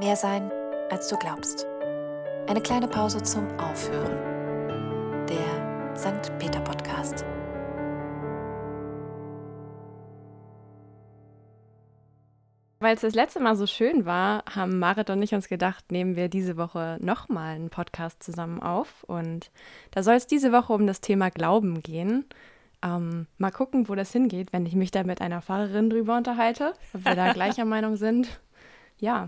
Mehr 0.00 0.16
sein, 0.16 0.50
als 0.88 1.08
du 1.08 1.18
glaubst. 1.18 1.66
Eine 2.48 2.62
kleine 2.62 2.88
Pause 2.88 3.22
zum 3.22 3.46
Aufhören. 3.58 4.16
Der 5.26 5.94
St. 5.94 6.32
Peter 6.38 6.60
Podcast. 6.62 7.22
Weil 12.78 12.94
es 12.94 13.02
das 13.02 13.14
letzte 13.14 13.40
Mal 13.40 13.56
so 13.56 13.66
schön 13.66 14.06
war, 14.06 14.42
haben 14.48 14.78
Marit 14.78 15.10
und 15.10 15.22
ich 15.22 15.34
uns 15.34 15.48
gedacht, 15.48 15.92
nehmen 15.92 16.16
wir 16.16 16.30
diese 16.30 16.56
Woche 16.56 16.96
nochmal 17.02 17.56
einen 17.56 17.68
Podcast 17.68 18.22
zusammen 18.22 18.62
auf. 18.62 19.04
Und 19.04 19.50
da 19.90 20.02
soll 20.02 20.14
es 20.14 20.26
diese 20.26 20.50
Woche 20.50 20.72
um 20.72 20.86
das 20.86 21.02
Thema 21.02 21.28
Glauben 21.28 21.82
gehen. 21.82 22.24
Ähm, 22.82 23.26
mal 23.36 23.50
gucken, 23.50 23.90
wo 23.90 23.94
das 23.94 24.12
hingeht, 24.12 24.54
wenn 24.54 24.64
ich 24.64 24.74
mich 24.74 24.92
da 24.92 25.04
mit 25.04 25.20
einer 25.20 25.42
Pfarrerin 25.42 25.90
drüber 25.90 26.16
unterhalte, 26.16 26.72
ob 26.94 27.04
wir 27.04 27.14
da 27.14 27.32
gleicher 27.34 27.66
Meinung 27.66 27.96
sind. 27.96 28.40
Ja. 28.96 29.26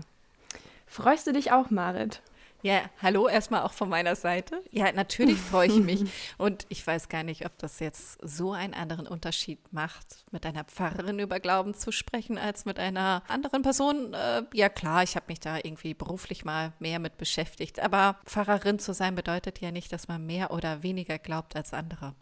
Freust 0.93 1.25
du 1.25 1.33
dich 1.33 1.51
auch, 1.51 1.71
Marit? 1.71 2.21
Ja, 2.61 2.81
hallo 3.01 3.27
erstmal 3.27 3.63
auch 3.63 3.73
von 3.73 3.89
meiner 3.89 4.15
Seite. 4.15 4.63
Ja, 4.69 4.91
natürlich 4.91 5.39
freue 5.39 5.67
ich 5.67 5.79
mich. 5.79 6.03
Und 6.37 6.67
ich 6.69 6.85
weiß 6.85 7.09
gar 7.09 7.23
nicht, 7.23 7.47
ob 7.47 7.57
das 7.57 7.79
jetzt 7.79 8.19
so 8.21 8.51
einen 8.51 8.75
anderen 8.75 9.07
Unterschied 9.07 9.57
macht, 9.71 10.23
mit 10.29 10.45
einer 10.45 10.63
Pfarrerin 10.63 11.17
über 11.17 11.39
Glauben 11.39 11.73
zu 11.73 11.91
sprechen, 11.91 12.37
als 12.37 12.65
mit 12.65 12.77
einer 12.77 13.23
anderen 13.27 13.63
Person. 13.63 14.13
Äh, 14.13 14.43
ja, 14.53 14.69
klar, 14.69 15.01
ich 15.01 15.15
habe 15.15 15.25
mich 15.29 15.39
da 15.39 15.57
irgendwie 15.57 15.95
beruflich 15.95 16.45
mal 16.45 16.73
mehr 16.77 16.99
mit 16.99 17.17
beschäftigt. 17.17 17.79
Aber 17.79 18.19
Pfarrerin 18.25 18.77
zu 18.77 18.93
sein 18.93 19.15
bedeutet 19.15 19.61
ja 19.61 19.71
nicht, 19.71 19.91
dass 19.91 20.07
man 20.07 20.23
mehr 20.23 20.51
oder 20.51 20.83
weniger 20.83 21.17
glaubt 21.17 21.55
als 21.55 21.73
andere. 21.73 22.13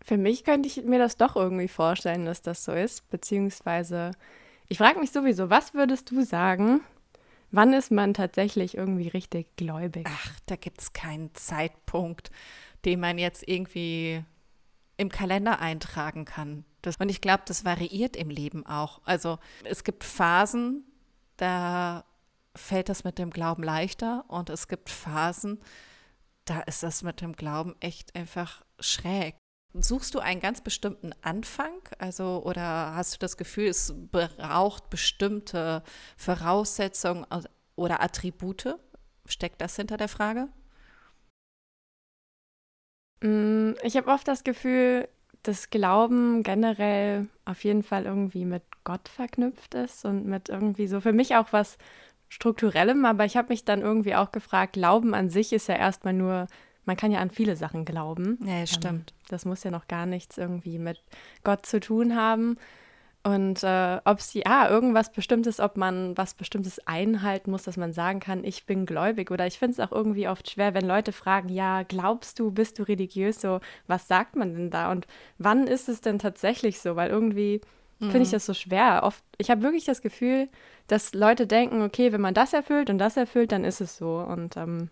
Für 0.00 0.16
mich 0.16 0.44
könnte 0.44 0.68
ich 0.68 0.84
mir 0.84 1.00
das 1.00 1.16
doch 1.16 1.34
irgendwie 1.34 1.66
vorstellen, 1.66 2.24
dass 2.24 2.40
das 2.40 2.62
so 2.62 2.70
ist. 2.70 3.10
Beziehungsweise, 3.10 4.12
ich 4.68 4.78
frage 4.78 5.00
mich 5.00 5.10
sowieso, 5.10 5.50
was 5.50 5.74
würdest 5.74 6.12
du 6.12 6.24
sagen, 6.24 6.82
Wann 7.50 7.72
ist 7.72 7.90
man 7.90 8.14
tatsächlich 8.14 8.76
irgendwie 8.76 9.08
richtig 9.08 9.56
gläubig? 9.56 10.06
Ach, 10.08 10.38
da 10.46 10.56
gibt 10.56 10.80
es 10.80 10.92
keinen 10.92 11.34
Zeitpunkt, 11.34 12.30
den 12.84 13.00
man 13.00 13.18
jetzt 13.18 13.46
irgendwie 13.46 14.22
im 14.96 15.08
Kalender 15.08 15.60
eintragen 15.60 16.24
kann. 16.24 16.64
Das, 16.82 16.96
und 16.96 17.08
ich 17.08 17.20
glaube, 17.20 17.42
das 17.46 17.64
variiert 17.64 18.16
im 18.16 18.30
Leben 18.30 18.66
auch. 18.66 19.00
Also 19.04 19.38
es 19.64 19.84
gibt 19.84 20.04
Phasen, 20.04 20.84
da 21.36 22.04
fällt 22.54 22.88
das 22.88 23.04
mit 23.04 23.18
dem 23.18 23.30
Glauben 23.30 23.62
leichter 23.62 24.24
und 24.28 24.50
es 24.50 24.68
gibt 24.68 24.90
Phasen, 24.90 25.60
da 26.44 26.60
ist 26.60 26.82
das 26.82 27.02
mit 27.02 27.20
dem 27.20 27.34
Glauben 27.34 27.76
echt 27.80 28.14
einfach 28.14 28.64
schräg. 28.80 29.36
Suchst 29.74 30.14
du 30.14 30.18
einen 30.18 30.40
ganz 30.40 30.62
bestimmten 30.62 31.12
Anfang? 31.22 31.72
Also, 31.98 32.42
oder 32.44 32.94
hast 32.94 33.14
du 33.14 33.18
das 33.18 33.36
Gefühl, 33.36 33.68
es 33.68 33.94
braucht 34.10 34.88
bestimmte 34.90 35.82
Voraussetzungen 36.16 37.26
oder 37.76 38.02
Attribute? 38.02 38.78
Steckt 39.26 39.60
das 39.60 39.76
hinter 39.76 39.98
der 39.98 40.08
Frage? 40.08 40.48
Mm, 43.20 43.72
ich 43.82 43.96
habe 43.96 44.08
oft 44.10 44.26
das 44.26 44.42
Gefühl, 44.44 45.08
dass 45.42 45.70
Glauben 45.70 46.42
generell 46.42 47.28
auf 47.44 47.62
jeden 47.64 47.82
Fall 47.82 48.04
irgendwie 48.06 48.44
mit 48.44 48.62
Gott 48.84 49.08
verknüpft 49.08 49.74
ist 49.74 50.04
und 50.04 50.26
mit 50.26 50.48
irgendwie 50.48 50.86
so 50.86 51.00
für 51.00 51.12
mich 51.12 51.36
auch 51.36 51.52
was 51.52 51.78
Strukturellem, 52.28 53.04
aber 53.04 53.24
ich 53.24 53.36
habe 53.36 53.48
mich 53.48 53.64
dann 53.64 53.80
irgendwie 53.82 54.14
auch 54.14 54.32
gefragt, 54.32 54.74
Glauben 54.74 55.14
an 55.14 55.30
sich 55.30 55.52
ist 55.52 55.68
ja 55.68 55.76
erstmal 55.76 56.12
nur 56.12 56.46
man 56.88 56.96
kann 56.96 57.12
ja 57.12 57.20
an 57.20 57.30
viele 57.30 57.54
Sachen 57.54 57.84
glauben. 57.84 58.38
Ja, 58.44 58.66
stimmt. 58.66 59.12
Ähm, 59.12 59.28
das 59.28 59.44
muss 59.44 59.62
ja 59.62 59.70
noch 59.70 59.88
gar 59.88 60.06
nichts 60.06 60.38
irgendwie 60.38 60.78
mit 60.78 61.00
Gott 61.44 61.66
zu 61.66 61.80
tun 61.80 62.16
haben. 62.16 62.56
Und 63.22 63.62
äh, 63.62 64.00
ob 64.06 64.20
es 64.20 64.32
ja 64.32 64.70
irgendwas 64.70 65.12
Bestimmtes, 65.12 65.60
ob 65.60 65.76
man 65.76 66.16
was 66.16 66.32
Bestimmtes 66.32 66.80
einhalten 66.86 67.50
muss, 67.50 67.64
dass 67.64 67.76
man 67.76 67.92
sagen 67.92 68.20
kann, 68.20 68.42
ich 68.42 68.64
bin 68.64 68.86
gläubig. 68.86 69.30
Oder 69.30 69.46
ich 69.46 69.58
finde 69.58 69.72
es 69.72 69.80
auch 69.80 69.92
irgendwie 69.92 70.28
oft 70.28 70.50
schwer, 70.50 70.72
wenn 70.72 70.86
Leute 70.86 71.12
fragen, 71.12 71.50
ja, 71.50 71.82
glaubst 71.82 72.38
du, 72.38 72.50
bist 72.50 72.78
du 72.78 72.84
religiös? 72.84 73.42
So, 73.42 73.60
was 73.86 74.08
sagt 74.08 74.34
man 74.34 74.54
denn 74.54 74.70
da? 74.70 74.90
Und 74.90 75.06
wann 75.36 75.66
ist 75.66 75.90
es 75.90 76.00
denn 76.00 76.18
tatsächlich 76.18 76.80
so? 76.80 76.96
Weil 76.96 77.10
irgendwie 77.10 77.60
mhm. 77.98 78.06
finde 78.06 78.22
ich 78.22 78.28
mhm. 78.28 78.36
das 78.36 78.46
so 78.46 78.54
schwer. 78.54 79.00
Oft, 79.02 79.22
ich 79.36 79.50
habe 79.50 79.60
wirklich 79.60 79.84
das 79.84 80.00
Gefühl, 80.00 80.48
dass 80.86 81.12
Leute 81.12 81.46
denken, 81.46 81.82
okay, 81.82 82.12
wenn 82.12 82.22
man 82.22 82.32
das 82.32 82.54
erfüllt 82.54 82.88
und 82.88 82.96
das 82.96 83.18
erfüllt, 83.18 83.52
dann 83.52 83.64
ist 83.64 83.82
es 83.82 83.98
so. 83.98 84.20
Und 84.20 84.56
ähm, 84.56 84.88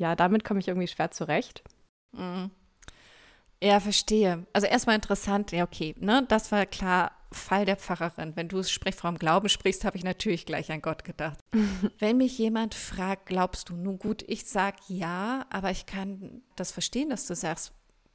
ja, 0.00 0.16
damit 0.16 0.44
komme 0.44 0.60
ich 0.60 0.68
irgendwie 0.68 0.88
schwer 0.88 1.10
zurecht. 1.10 1.62
Mhm. 2.12 2.50
Ja, 3.62 3.78
verstehe. 3.78 4.46
Also 4.54 4.66
erstmal 4.66 4.96
interessant, 4.96 5.52
ja, 5.52 5.64
okay, 5.64 5.94
ne, 5.98 6.24
das 6.28 6.50
war 6.50 6.64
klar 6.64 7.12
Fall 7.30 7.66
der 7.66 7.76
Pfarrerin. 7.76 8.34
Wenn 8.34 8.48
du 8.48 8.62
sprich 8.64 8.94
vom 8.94 9.18
Glauben 9.18 9.48
sprichst, 9.48 9.84
habe 9.84 9.96
ich 9.96 10.02
natürlich 10.02 10.46
gleich 10.46 10.72
an 10.72 10.82
Gott 10.82 11.04
gedacht. 11.04 11.38
Wenn 11.98 12.16
mich 12.16 12.38
jemand 12.38 12.74
fragt, 12.74 13.26
glaubst 13.26 13.68
du? 13.68 13.76
Nun 13.76 13.98
gut, 13.98 14.24
ich 14.26 14.46
sage 14.46 14.78
ja, 14.88 15.46
aber 15.50 15.70
ich 15.70 15.86
kann 15.86 16.42
das 16.56 16.72
verstehen, 16.72 17.10
dass 17.10 17.26
du 17.26 17.36
sagst, 17.36 17.72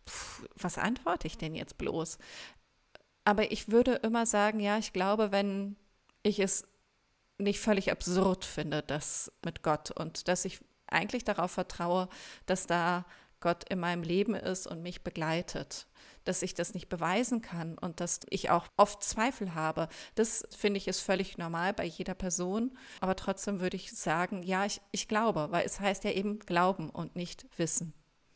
pff, 0.10 0.46
was 0.56 0.78
antworte 0.78 1.28
ich 1.28 1.38
denn 1.38 1.56
jetzt 1.56 1.78
bloß? 1.78 2.18
Aber 3.24 3.52
ich 3.52 3.70
würde 3.70 3.94
immer 4.04 4.26
sagen, 4.26 4.60
ja, 4.60 4.78
ich 4.80 4.92
glaube, 4.92 5.32
wenn 5.32 5.78
ich 6.24 6.40
es 6.40 6.68
nicht 7.38 7.60
völlig 7.60 7.92
absurd 7.92 8.44
finde, 8.44 8.82
das 8.82 9.32
mit 9.46 9.62
Gott 9.62 9.92
und 9.92 10.28
dass 10.28 10.46
ich 10.46 10.60
eigentlich 10.88 11.24
darauf 11.24 11.52
vertraue, 11.52 12.10
dass 12.46 12.68
da 12.68 13.06
Gott 13.40 13.70
in 13.70 13.80
meinem 13.80 14.04
Leben 14.04 14.34
ist 14.34 14.66
und 14.66 14.82
mich 14.82 15.04
begleitet, 15.04 15.88
dass 16.24 16.42
ich 16.42 16.54
das 16.56 16.74
nicht 16.74 16.90
beweisen 16.90 17.42
kann 17.42 17.78
und 17.78 18.00
dass 18.00 18.22
ich 18.30 18.50
auch 18.50 18.68
oft 18.78 19.04
Zweifel 19.04 19.54
habe. 19.54 19.88
Das 20.16 20.48
finde 20.56 20.78
ich 20.78 20.88
ist 20.88 21.02
völlig 21.02 21.38
normal 21.38 21.74
bei 21.74 21.86
jeder 21.86 22.16
Person, 22.16 22.76
aber 23.02 23.16
trotzdem 23.16 23.60
würde 23.60 23.78
ich 23.78 23.92
sagen, 23.92 24.42
ja, 24.42 24.66
ich, 24.66 24.82
ich 24.92 25.08
glaube, 25.08 25.48
weil 25.52 25.66
es 25.66 25.80
heißt 25.80 26.04
ja 26.06 26.12
eben 26.12 26.40
Glauben 26.40 26.90
und 26.90 27.16
nicht 27.16 27.46
Wissen. 27.58 27.94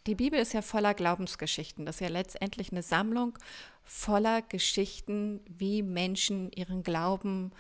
Die 0.08 0.16
Bibel 0.16 0.40
ist 0.40 0.54
ja 0.54 0.62
voller 0.62 0.94
Glaubensgeschichten. 0.94 1.86
Das 1.86 1.96
ist 1.96 2.02
ja 2.02 2.08
letztendlich 2.08 2.72
eine 2.72 2.84
Sammlung 2.84 3.38
voller 3.84 4.42
Geschichten, 4.42 5.42
wie 5.48 5.82
Menschen 5.82 6.52
ihren 6.52 6.84
Glauben 6.84 7.52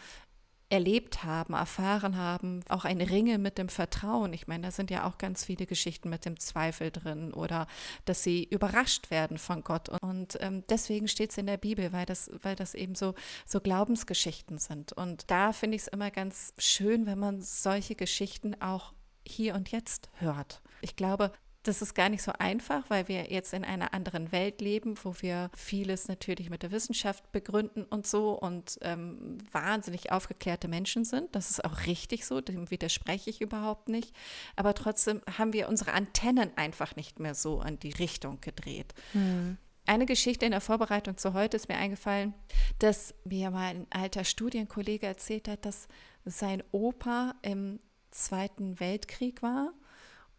erlebt 0.69 1.24
haben, 1.24 1.53
erfahren 1.53 2.16
haben, 2.16 2.62
auch 2.69 2.85
ein 2.85 3.02
Ringe 3.02 3.40
mit 3.40 3.57
dem 3.57 3.69
Vertrauen. 3.69 4.34
Ich 4.34 4.47
meine, 4.47 4.68
da 4.68 4.72
sind 4.72 4.91
ja 4.91 5.07
auch 5.07 5.18
ganz 5.18 5.44
viele 5.44 5.66
Geschichten 5.66 6.09
mit 6.09 6.25
dem 6.25 6.40
Zweifel 6.40 6.91
drin 6.91 7.34
oder 7.34 7.68
dass 8.06 8.24
sie 8.24 8.44
überrascht 8.44 9.09
werden 9.09 9.40
von 9.40 9.63
Gott. 9.63 9.90
Und 10.02 10.38
ähm, 10.41 10.63
deswegen 10.69 11.08
steht 11.08 11.31
es 11.31 11.38
in 11.38 11.47
der 11.47 11.58
Bibel, 11.58 11.91
weil 11.91 12.06
das, 12.06 12.29
weil 12.44 12.56
das 12.56 12.75
eben 12.75 12.94
so, 12.94 13.16
so 13.46 13.59
Glaubensgeschichten 13.59 14.59
sind. 14.59 14.94
Und 14.94 15.31
da 15.31 15.53
finde 15.53 15.75
ich 15.75 15.84
es 15.84 15.88
immer 15.88 16.12
ganz 16.12 16.53
schön, 16.58 17.08
wenn 17.08 17.19
man 17.19 17.41
solche 17.41 17.96
Geschichten 17.96 18.62
auch 18.62 18.94
hier 19.28 19.56
und 19.56 19.72
jetzt 19.72 20.09
hört. 20.19 20.62
Ich 20.81 20.96
glaube, 20.96 21.31
das 21.64 21.81
ist 21.81 21.94
gar 21.94 22.08
nicht 22.08 22.24
so 22.24 22.31
einfach, 22.40 22.90
weil 22.90 23.08
wir 23.09 23.31
jetzt 23.31 23.53
in 23.53 23.66
einer 23.66 23.94
anderen 23.94 24.31
Welt 24.31 24.62
leben, 24.62 24.96
wo 25.03 25.14
wir 25.20 25.50
vieles 25.56 26.08
natürlich 26.08 26.50
mit 26.50 26.64
der 26.64 26.72
Wissenschaft 26.72 27.31
begründen 27.34 27.84
und 27.84 28.08
so 28.08 28.31
und 28.31 28.80
ähm, 28.81 29.38
wahnsinnig 29.52 30.12
aufgeklärte 30.12 30.70
Menschen 30.70 31.03
sind. 31.03 31.36
Das 31.36 31.50
ist 31.50 31.66
auch 31.66 31.86
richtig 31.86 32.25
so, 32.25 32.40
dem 32.40 32.72
widerspreche 32.72 33.30
ich 33.30 33.42
überhaupt 33.42 33.90
nicht. 33.90 34.16
Aber 34.56 34.74
trotzdem 34.74 35.22
haben 35.38 35.52
wir 35.52 35.68
unsere 35.68 35.94
Antennen 35.94 36.52
einfach 36.56 36.96
nicht 36.96 37.20
mehr 37.20 37.36
so 37.36 37.59
an 37.59 37.78
die 37.78 37.91
Richtung 37.91 38.40
gedreht. 38.40 38.94
Hm. 39.12 39.58
Eine 39.86 40.06
Geschichte 40.06 40.46
in 40.46 40.52
der 40.52 40.62
Vorbereitung 40.62 41.18
zu 41.18 41.34
heute 41.34 41.58
ist 41.58 41.68
mir 41.68 41.78
eingefallen, 41.78 42.34
dass 42.78 43.16
mir 43.26 43.52
mal 43.52 43.66
ein 43.66 43.88
alter 43.90 44.24
Studienkollege 44.24 45.08
erzählt 45.08 45.47
hat, 45.47 45.66
dass 45.66 45.88
sein 46.24 46.64
Opa 46.72 47.36
im 47.41 47.80
Zweiten 48.12 48.80
Weltkrieg 48.80 49.41
war 49.41 49.74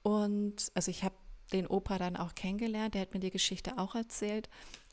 und 0.02 0.70
also 0.74 0.90
ich 0.90 1.04
habe 1.04 1.14
den 1.52 1.66
Opa 1.66 1.98
dann 1.98 2.16
auch 2.16 2.34
kennengelernt, 2.34 2.94
der 2.94 3.02
hat 3.02 3.14
mir 3.14 3.20
die 3.20 3.30
Geschichte 3.30 3.78
auch 3.78 3.94
erzählt. 3.94 4.48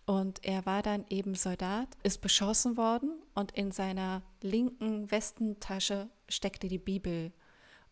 Und 0.06 0.46
er 0.46 0.66
war 0.66 0.82
dann 0.82 1.06
eben 1.10 1.36
Soldat, 1.36 1.90
ist 2.04 2.22
beschossen 2.22 2.78
worden 2.78 3.12
und 3.36 3.52
in 3.52 3.72
seiner 3.72 4.22
linken 4.42 5.12
Westentasche 5.12 6.10
steckte 6.30 6.70
die 6.70 6.78
Bibel. 6.78 7.34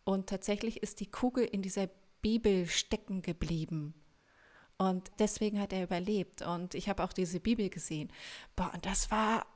Und 0.04 0.28
tatsächlich 0.28 0.82
ist 0.82 1.00
die 1.00 1.10
Kugel 1.10 1.44
in 1.44 1.60
dieser 1.60 1.90
Bibel 2.22 2.66
stecken 2.66 3.20
geblieben. 3.20 3.94
Und 4.78 5.10
deswegen 5.18 5.60
hat 5.60 5.72
er 5.72 5.82
überlebt. 5.82 6.42
Und 6.42 6.74
ich 6.74 6.88
habe 6.88 7.04
auch 7.04 7.12
diese 7.12 7.40
Bibel 7.40 7.68
gesehen. 7.68 8.10
Boah, 8.56 8.72
und 8.72 8.86
das 8.86 9.10
war, 9.10 9.46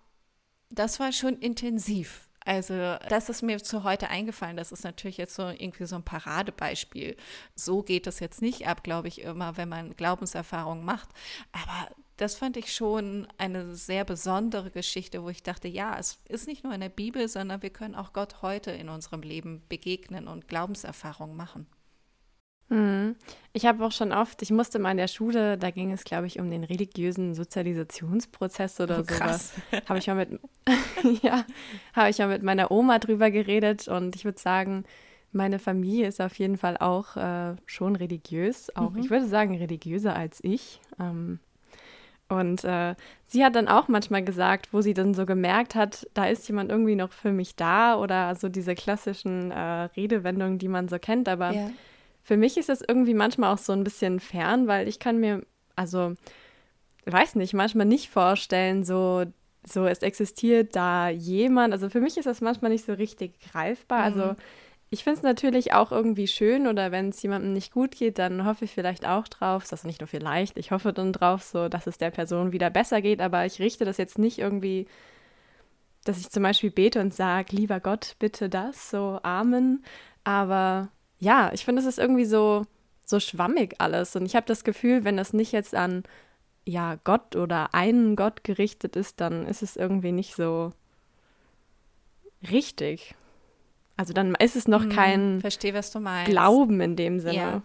das 0.70 1.00
war 1.00 1.12
schon 1.12 1.38
intensiv. 1.38 2.28
Also 2.44 2.96
das 3.08 3.28
ist 3.28 3.42
mir 3.42 3.62
zu 3.62 3.84
heute 3.84 4.08
eingefallen. 4.08 4.56
Das 4.56 4.72
ist 4.72 4.84
natürlich 4.84 5.18
jetzt 5.18 5.34
so 5.34 5.48
irgendwie 5.48 5.84
so 5.84 5.96
ein 5.96 6.02
Paradebeispiel. 6.02 7.16
So 7.54 7.82
geht 7.82 8.06
es 8.06 8.20
jetzt 8.20 8.40
nicht 8.40 8.66
ab, 8.66 8.82
glaube 8.82 9.08
ich, 9.08 9.20
immer, 9.22 9.56
wenn 9.56 9.68
man 9.68 9.94
Glaubenserfahrungen 9.94 10.84
macht. 10.84 11.10
Aber 11.52 11.90
das 12.16 12.34
fand 12.34 12.56
ich 12.56 12.74
schon 12.74 13.26
eine 13.38 13.74
sehr 13.74 14.04
besondere 14.04 14.70
Geschichte, 14.70 15.22
wo 15.22 15.30
ich 15.30 15.42
dachte, 15.42 15.68
ja, 15.68 15.98
es 15.98 16.18
ist 16.28 16.46
nicht 16.46 16.64
nur 16.64 16.74
in 16.74 16.80
der 16.80 16.90
Bibel, 16.90 17.28
sondern 17.28 17.62
wir 17.62 17.70
können 17.70 17.94
auch 17.94 18.12
Gott 18.12 18.42
heute 18.42 18.70
in 18.72 18.88
unserem 18.88 19.22
Leben 19.22 19.62
begegnen 19.68 20.28
und 20.28 20.46
Glaubenserfahrungen 20.46 21.36
machen. 21.36 21.66
Mhm. 22.70 23.16
Ich 23.52 23.66
habe 23.66 23.84
auch 23.84 23.90
schon 23.90 24.12
oft, 24.12 24.42
ich 24.42 24.50
musste 24.52 24.78
mal 24.78 24.92
in 24.92 24.96
der 24.96 25.08
Schule, 25.08 25.58
da 25.58 25.70
ging 25.70 25.90
es, 25.90 26.04
glaube 26.04 26.28
ich, 26.28 26.38
um 26.38 26.50
den 26.50 26.62
religiösen 26.62 27.34
Sozialisationsprozess 27.34 28.80
oder 28.80 29.00
oh, 29.00 29.02
sowas. 29.02 29.54
Habe 29.88 29.98
ich 29.98 30.06
mal 30.06 30.14
mit, 30.14 30.40
ja, 31.22 31.44
habe 31.92 32.10
ich 32.10 32.18
mal 32.18 32.28
mit 32.28 32.44
meiner 32.44 32.70
Oma 32.70 33.00
drüber 33.00 33.32
geredet 33.32 33.88
und 33.88 34.14
ich 34.14 34.24
würde 34.24 34.38
sagen, 34.38 34.84
meine 35.32 35.58
Familie 35.58 36.06
ist 36.06 36.20
auf 36.20 36.38
jeden 36.38 36.56
Fall 36.56 36.76
auch 36.76 37.16
äh, 37.16 37.56
schon 37.66 37.96
religiös, 37.96 38.74
auch 38.76 38.90
mhm. 38.90 39.00
ich 39.00 39.10
würde 39.10 39.26
sagen 39.26 39.56
religiöser 39.56 40.14
als 40.14 40.38
ich. 40.42 40.80
Ähm, 41.00 41.40
und 42.28 42.62
äh, 42.62 42.94
sie 43.26 43.44
hat 43.44 43.56
dann 43.56 43.66
auch 43.66 43.88
manchmal 43.88 44.22
gesagt, 44.22 44.72
wo 44.72 44.80
sie 44.80 44.94
dann 44.94 45.14
so 45.14 45.26
gemerkt 45.26 45.74
hat, 45.74 46.06
da 46.14 46.26
ist 46.26 46.46
jemand 46.46 46.70
irgendwie 46.70 46.94
noch 46.94 47.10
für 47.10 47.32
mich 47.32 47.56
da 47.56 47.96
oder 47.96 48.36
so 48.36 48.48
diese 48.48 48.76
klassischen 48.76 49.50
äh, 49.50 49.88
Redewendungen, 49.96 50.58
die 50.58 50.68
man 50.68 50.86
so 50.86 51.00
kennt. 51.00 51.28
Aber 51.28 51.50
yeah. 51.50 51.70
Für 52.30 52.36
mich 52.36 52.56
ist 52.56 52.68
es 52.68 52.80
irgendwie 52.80 53.14
manchmal 53.14 53.52
auch 53.52 53.58
so 53.58 53.72
ein 53.72 53.82
bisschen 53.82 54.20
fern, 54.20 54.68
weil 54.68 54.86
ich 54.86 55.00
kann 55.00 55.18
mir, 55.18 55.44
also, 55.74 56.14
weiß 57.06 57.34
nicht, 57.34 57.54
manchmal 57.54 57.86
nicht 57.86 58.08
vorstellen, 58.08 58.84
so, 58.84 59.24
so 59.66 59.84
es 59.84 59.98
existiert 59.98 60.76
da 60.76 61.08
jemand. 61.08 61.72
Also 61.72 61.88
für 61.88 62.00
mich 62.00 62.16
ist 62.16 62.26
das 62.26 62.40
manchmal 62.40 62.70
nicht 62.70 62.84
so 62.84 62.92
richtig 62.92 63.40
greifbar. 63.40 64.04
Also 64.04 64.20
mhm. 64.20 64.28
Also 64.28 64.36
ich 64.90 65.02
finde 65.02 65.16
es 65.16 65.22
natürlich 65.24 65.72
auch 65.72 65.90
irgendwie 65.90 66.28
schön 66.28 66.68
oder 66.68 66.92
wenn 66.92 67.08
es 67.08 67.20
jemandem 67.20 67.52
nicht 67.52 67.72
gut 67.72 67.96
geht, 67.96 68.20
dann 68.20 68.44
hoffe 68.44 68.64
ich 68.64 68.70
vielleicht 68.70 69.08
auch 69.08 69.26
drauf, 69.26 69.64
das 69.64 69.80
ist 69.80 69.84
nicht 69.84 70.00
nur 70.00 70.06
vielleicht, 70.06 70.56
ich 70.56 70.70
hoffe 70.70 70.92
dann 70.92 71.12
drauf, 71.12 71.42
so 71.42 71.68
dass 71.68 71.88
es 71.88 71.98
der 71.98 72.12
Person 72.12 72.52
wieder 72.52 72.70
besser 72.70 73.02
geht, 73.02 73.20
aber 73.20 73.44
ich 73.44 73.58
richte 73.58 73.84
das 73.84 73.96
jetzt 73.96 74.18
nicht 74.20 74.38
irgendwie, 74.38 74.86
dass 76.04 76.20
ich 76.20 76.30
zum 76.30 76.44
Beispiel 76.44 76.70
bete 76.70 77.00
und 77.00 77.12
sage, 77.12 77.56
lieber 77.56 77.80
Gott, 77.80 78.14
bitte 78.20 78.48
das, 78.48 78.88
so 78.88 79.18
Amen. 79.24 79.82
Aber 80.22 80.90
ja, 81.20 81.52
ich 81.52 81.64
finde, 81.64 81.80
es 81.80 81.86
ist 81.86 81.98
irgendwie 81.98 82.24
so, 82.24 82.64
so 83.04 83.20
schwammig 83.20 83.76
alles 83.78 84.16
und 84.16 84.26
ich 84.26 84.34
habe 84.34 84.46
das 84.46 84.64
Gefühl, 84.64 85.04
wenn 85.04 85.16
das 85.16 85.32
nicht 85.32 85.52
jetzt 85.52 85.74
an 85.74 86.02
ja, 86.64 86.96
Gott 87.04 87.36
oder 87.36 87.74
einen 87.74 88.16
Gott 88.16 88.44
gerichtet 88.44 88.96
ist, 88.96 89.20
dann 89.20 89.46
ist 89.46 89.62
es 89.62 89.76
irgendwie 89.76 90.12
nicht 90.12 90.34
so 90.34 90.72
richtig. 92.50 93.14
Also 93.96 94.12
dann 94.12 94.34
ist 94.36 94.56
es 94.56 94.66
noch 94.66 94.84
hm, 94.84 94.90
kein 94.90 95.40
Verstehe, 95.40 95.74
was 95.74 95.90
du 95.90 96.00
meinst. 96.00 96.30
Glauben 96.30 96.80
in 96.80 96.96
dem 96.96 97.20
Sinne. 97.20 97.34
Ja. 97.34 97.62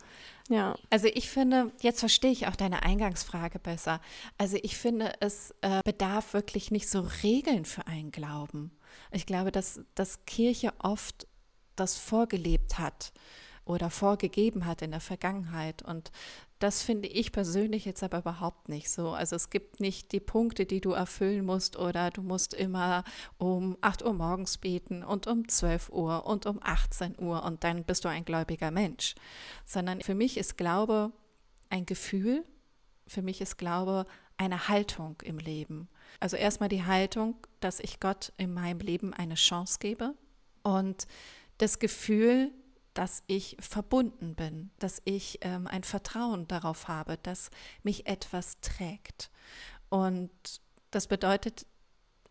Ja. 0.47 0.75
Also 0.91 1.07
ich 1.07 1.29
finde, 1.29 1.71
jetzt 1.81 2.01
verstehe 2.01 2.31
ich 2.31 2.47
auch 2.47 2.55
deine 2.55 2.83
Eingangsfrage 2.83 3.57
besser. 3.57 3.99
Also 4.37 4.57
ich 4.61 4.77
finde, 4.77 5.13
es 5.19 5.55
äh, 5.61 5.81
bedarf 5.83 6.33
wirklich 6.33 6.69
nicht 6.69 6.87
so 6.87 7.07
Regeln 7.23 7.65
für 7.65 7.87
einen 7.87 8.11
Glauben. 8.11 8.71
Ich 9.11 9.25
glaube, 9.25 9.51
dass, 9.51 9.81
dass 9.95 10.25
Kirche 10.25 10.71
oft 10.77 11.27
das 11.75 11.97
vorgelebt 11.97 12.77
hat 12.77 13.11
oder 13.65 13.89
vorgegeben 13.89 14.65
hat 14.65 14.81
in 14.81 14.91
der 14.91 14.99
Vergangenheit. 14.99 15.81
Und 15.81 16.11
das 16.59 16.83
finde 16.83 17.07
ich 17.07 17.31
persönlich 17.31 17.83
jetzt 17.83 18.03
aber 18.03 18.19
überhaupt 18.19 18.69
nicht 18.69 18.89
so. 18.89 19.09
Also 19.09 19.35
es 19.35 19.49
gibt 19.49 19.79
nicht 19.79 20.11
die 20.11 20.19
Punkte, 20.19 20.65
die 20.65 20.81
du 20.81 20.91
erfüllen 20.91 21.45
musst 21.45 21.77
oder 21.77 22.11
du 22.11 22.21
musst 22.21 22.53
immer 22.53 23.03
um 23.37 23.77
8 23.81 24.05
Uhr 24.05 24.13
morgens 24.13 24.57
beten 24.57 25.03
und 25.03 25.27
um 25.27 25.47
12 25.47 25.89
Uhr 25.89 26.25
und 26.25 26.45
um 26.45 26.59
18 26.61 27.19
Uhr 27.19 27.43
und 27.43 27.63
dann 27.63 27.83
bist 27.83 28.05
du 28.05 28.09
ein 28.09 28.23
gläubiger 28.23 28.71
Mensch. 28.71 29.15
Sondern 29.65 30.01
für 30.01 30.15
mich 30.15 30.37
ist 30.37 30.57
Glaube 30.57 31.11
ein 31.69 31.85
Gefühl, 31.85 32.45
für 33.07 33.21
mich 33.21 33.41
ist 33.41 33.57
Glaube 33.57 34.05
eine 34.37 34.67
Haltung 34.67 35.17
im 35.23 35.39
Leben. 35.39 35.89
Also 36.19 36.37
erstmal 36.37 36.69
die 36.69 36.83
Haltung, 36.83 37.35
dass 37.59 37.79
ich 37.79 37.99
Gott 37.99 38.31
in 38.37 38.53
meinem 38.53 38.79
Leben 38.79 39.13
eine 39.13 39.35
Chance 39.35 39.79
gebe 39.79 40.13
und 40.63 41.07
das 41.57 41.79
Gefühl, 41.79 42.51
dass 42.95 43.23
ich 43.27 43.57
verbunden 43.59 44.35
bin, 44.35 44.71
dass 44.79 45.01
ich 45.05 45.39
ähm, 45.41 45.67
ein 45.67 45.83
Vertrauen 45.83 46.47
darauf 46.47 46.87
habe, 46.87 47.17
dass 47.21 47.51
mich 47.83 48.07
etwas 48.07 48.59
trägt. 48.61 49.29
Und 49.89 50.31
das 50.91 51.07
bedeutet, 51.07 51.67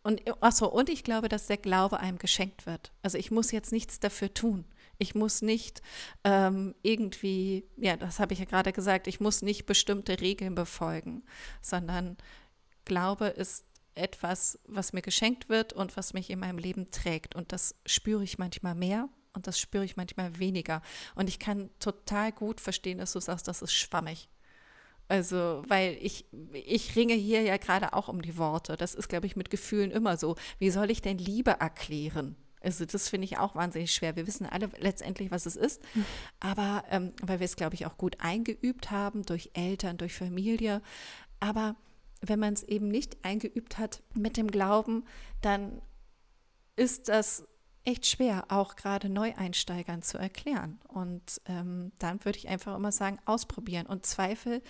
und 0.03 0.21
achso, 0.41 0.67
und 0.67 0.89
ich 0.89 1.03
glaube, 1.03 1.29
dass 1.29 1.47
der 1.47 1.57
Glaube 1.57 1.99
einem 1.99 2.17
geschenkt 2.17 2.65
wird. 2.65 2.91
Also 3.03 3.17
ich 3.17 3.31
muss 3.31 3.51
jetzt 3.51 3.71
nichts 3.71 3.99
dafür 3.99 4.33
tun. 4.33 4.65
Ich 4.97 5.13
muss 5.13 5.41
nicht 5.41 5.81
ähm, 6.23 6.73
irgendwie, 6.81 7.65
ja, 7.77 7.95
das 7.95 8.19
habe 8.19 8.33
ich 8.33 8.39
ja 8.39 8.45
gerade 8.45 8.73
gesagt, 8.73 9.07
ich 9.07 9.19
muss 9.19 9.41
nicht 9.41 9.65
bestimmte 9.65 10.19
Regeln 10.19 10.55
befolgen, 10.55 11.23
sondern 11.61 12.17
Glaube 12.85 13.27
ist 13.27 13.65
etwas, 13.93 14.59
was 14.65 14.93
mir 14.93 15.01
geschenkt 15.01 15.47
wird 15.47 15.73
und 15.73 15.95
was 15.95 16.13
mich 16.13 16.29
in 16.29 16.39
meinem 16.39 16.57
Leben 16.57 16.91
trägt. 16.91 17.35
Und 17.35 17.51
das 17.51 17.75
spüre 17.85 18.23
ich 18.23 18.37
manchmal 18.37 18.75
mehr 18.75 19.09
und 19.35 19.47
das 19.47 19.59
spüre 19.59 19.85
ich 19.85 19.97
manchmal 19.97 20.39
weniger. 20.39 20.81
Und 21.15 21.29
ich 21.29 21.39
kann 21.39 21.69
total 21.79 22.31
gut 22.31 22.61
verstehen, 22.61 22.97
dass 22.97 23.13
du 23.13 23.19
sagst, 23.19 23.47
das 23.47 23.61
ist 23.61 23.73
schwammig. 23.73 24.29
Also, 25.07 25.63
weil 25.67 25.97
ich, 26.01 26.25
ich 26.53 26.95
ringe 26.95 27.13
hier 27.13 27.43
ja 27.43 27.57
gerade 27.57 27.93
auch 27.93 28.07
um 28.07 28.21
die 28.21 28.37
Worte. 28.37 28.75
Das 28.75 28.95
ist, 28.95 29.07
glaube 29.07 29.27
ich, 29.27 29.35
mit 29.35 29.49
Gefühlen 29.51 29.91
immer 29.91 30.17
so. 30.17 30.35
Wie 30.57 30.71
soll 30.71 30.89
ich 30.89 31.01
denn 31.01 31.19
Liebe 31.19 31.51
erklären? 31.51 32.35
Also, 32.59 32.85
das 32.85 33.09
finde 33.09 33.25
ich 33.25 33.37
auch 33.37 33.53
wahnsinnig 33.53 33.93
schwer. 33.93 34.15
Wir 34.15 34.25
wissen 34.25 34.47
alle 34.47 34.71
letztendlich, 34.79 35.29
was 35.29 35.45
es 35.45 35.55
ist. 35.55 35.83
Aber, 36.39 36.83
ähm, 36.89 37.13
weil 37.21 37.39
wir 37.39 37.45
es, 37.45 37.55
glaube 37.55 37.75
ich, 37.75 37.85
auch 37.85 37.97
gut 37.97 38.17
eingeübt 38.19 38.89
haben 38.89 39.23
durch 39.23 39.51
Eltern, 39.53 39.97
durch 39.97 40.15
Familie. 40.15 40.81
Aber 41.39 41.75
wenn 42.21 42.39
man 42.39 42.53
es 42.53 42.63
eben 42.63 42.87
nicht 42.87 43.23
eingeübt 43.23 43.77
hat 43.77 44.01
mit 44.15 44.37
dem 44.37 44.49
Glauben, 44.49 45.03
dann 45.41 45.81
ist 46.75 47.09
das 47.09 47.47
echt 47.85 48.05
schwer, 48.05 48.45
auch 48.49 48.75
gerade 48.75 49.09
Neueinsteigern 49.09 50.01
zu 50.01 50.17
erklären. 50.17 50.79
Und 50.87 51.41
ähm, 51.45 51.91
dann 51.99 52.23
würde 52.25 52.37
ich 52.37 52.47
einfach 52.47 52.75
immer 52.75 52.91
sagen, 52.91 53.19
ausprobieren. 53.25 53.85
Und 53.85 54.05
Zweifel 54.05 54.61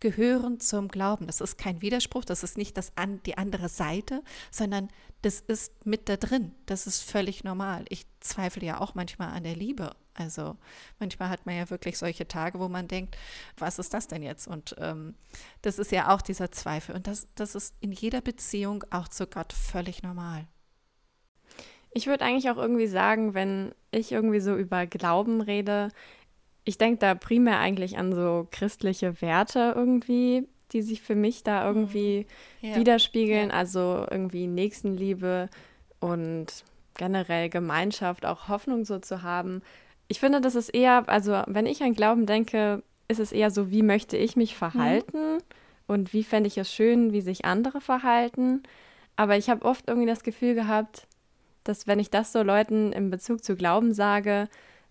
gehören 0.00 0.60
zum 0.60 0.88
Glauben. 0.88 1.26
Das 1.26 1.40
ist 1.40 1.56
kein 1.56 1.80
Widerspruch, 1.80 2.24
das 2.24 2.42
ist 2.42 2.58
nicht 2.58 2.76
das 2.76 2.96
an, 2.96 3.22
die 3.24 3.38
andere 3.38 3.68
Seite, 3.68 4.22
sondern 4.50 4.88
das 5.22 5.40
ist 5.40 5.86
mit 5.86 6.08
da 6.08 6.16
drin. 6.16 6.54
Das 6.66 6.86
ist 6.86 7.02
völlig 7.02 7.42
normal. 7.42 7.84
Ich 7.88 8.06
zweifle 8.20 8.66
ja 8.66 8.80
auch 8.80 8.94
manchmal 8.94 9.30
an 9.30 9.44
der 9.44 9.56
Liebe. 9.56 9.96
Also 10.12 10.56
manchmal 10.98 11.28
hat 11.28 11.46
man 11.46 11.56
ja 11.56 11.70
wirklich 11.70 11.98
solche 11.98 12.28
Tage, 12.28 12.60
wo 12.60 12.68
man 12.68 12.86
denkt, 12.86 13.16
was 13.56 13.78
ist 13.78 13.94
das 13.94 14.06
denn 14.06 14.22
jetzt? 14.22 14.46
Und 14.46 14.76
ähm, 14.78 15.14
das 15.62 15.78
ist 15.78 15.90
ja 15.90 16.14
auch 16.14 16.22
dieser 16.22 16.52
Zweifel. 16.52 16.94
Und 16.94 17.06
das, 17.06 17.26
das 17.34 17.54
ist 17.54 17.74
in 17.80 17.90
jeder 17.90 18.20
Beziehung 18.20 18.84
auch 18.90 19.08
zu 19.08 19.26
Gott 19.26 19.52
völlig 19.52 20.02
normal. 20.02 20.46
Ich 21.94 22.06
würde 22.06 22.24
eigentlich 22.24 22.50
auch 22.50 22.56
irgendwie 22.56 22.88
sagen, 22.88 23.34
wenn 23.34 23.72
ich 23.90 24.12
irgendwie 24.12 24.40
so 24.40 24.54
über 24.56 24.86
Glauben 24.86 25.40
rede, 25.40 25.90
ich 26.64 26.78
denke 26.78 26.98
da 26.98 27.14
primär 27.14 27.58
eigentlich 27.58 27.98
an 27.98 28.12
so 28.12 28.48
christliche 28.50 29.20
Werte 29.22 29.72
irgendwie, 29.76 30.48
die 30.72 30.82
sich 30.82 31.02
für 31.02 31.14
mich 31.14 31.42
da 31.42 31.66
irgendwie 31.66 32.26
mhm. 32.60 32.68
ja. 32.68 32.76
widerspiegeln. 32.76 33.50
Ja. 33.50 33.54
Also 33.54 34.06
irgendwie 34.10 34.46
Nächstenliebe 34.46 35.48
und 36.00 36.64
generell 36.96 37.48
Gemeinschaft, 37.48 38.26
auch 38.26 38.48
Hoffnung 38.48 38.84
so 38.84 38.98
zu 38.98 39.22
haben. 39.22 39.62
Ich 40.08 40.20
finde, 40.20 40.40
das 40.40 40.54
ist 40.54 40.68
eher, 40.70 41.08
also 41.08 41.42
wenn 41.46 41.66
ich 41.66 41.82
an 41.82 41.94
Glauben 41.94 42.26
denke, 42.26 42.82
ist 43.08 43.20
es 43.20 43.32
eher 43.32 43.50
so, 43.50 43.70
wie 43.70 43.82
möchte 43.82 44.16
ich 44.16 44.36
mich 44.36 44.56
verhalten 44.56 45.34
mhm. 45.34 45.38
und 45.86 46.12
wie 46.12 46.24
fände 46.24 46.48
ich 46.48 46.58
es 46.58 46.72
schön, 46.72 47.12
wie 47.12 47.20
sich 47.20 47.44
andere 47.44 47.80
verhalten. 47.80 48.62
Aber 49.16 49.36
ich 49.36 49.50
habe 49.50 49.64
oft 49.64 49.88
irgendwie 49.88 50.08
das 50.08 50.22
Gefühl 50.22 50.54
gehabt, 50.54 51.06
dass 51.64 51.86
wenn 51.86 51.98
ich 51.98 52.10
das 52.10 52.32
so 52.32 52.42
Leuten 52.42 52.92
in 52.92 53.10
Bezug 53.10 53.42
zu 53.42 53.56
Glauben 53.56 53.92
sage, 53.92 54.48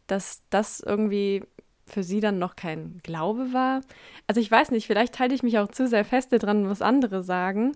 dass 0.07 0.41
das 0.49 0.79
irgendwie 0.79 1.43
für 1.85 2.03
sie 2.03 2.19
dann 2.19 2.39
noch 2.39 2.55
kein 2.55 2.99
Glaube 3.03 3.53
war. 3.53 3.81
Also 4.27 4.39
ich 4.39 4.49
weiß 4.49 4.71
nicht, 4.71 4.87
vielleicht 4.87 5.19
halte 5.19 5.35
ich 5.35 5.43
mich 5.43 5.59
auch 5.59 5.69
zu 5.69 5.87
sehr 5.87 6.05
feste 6.05 6.39
dran, 6.39 6.69
was 6.69 6.81
andere 6.81 7.23
sagen. 7.23 7.73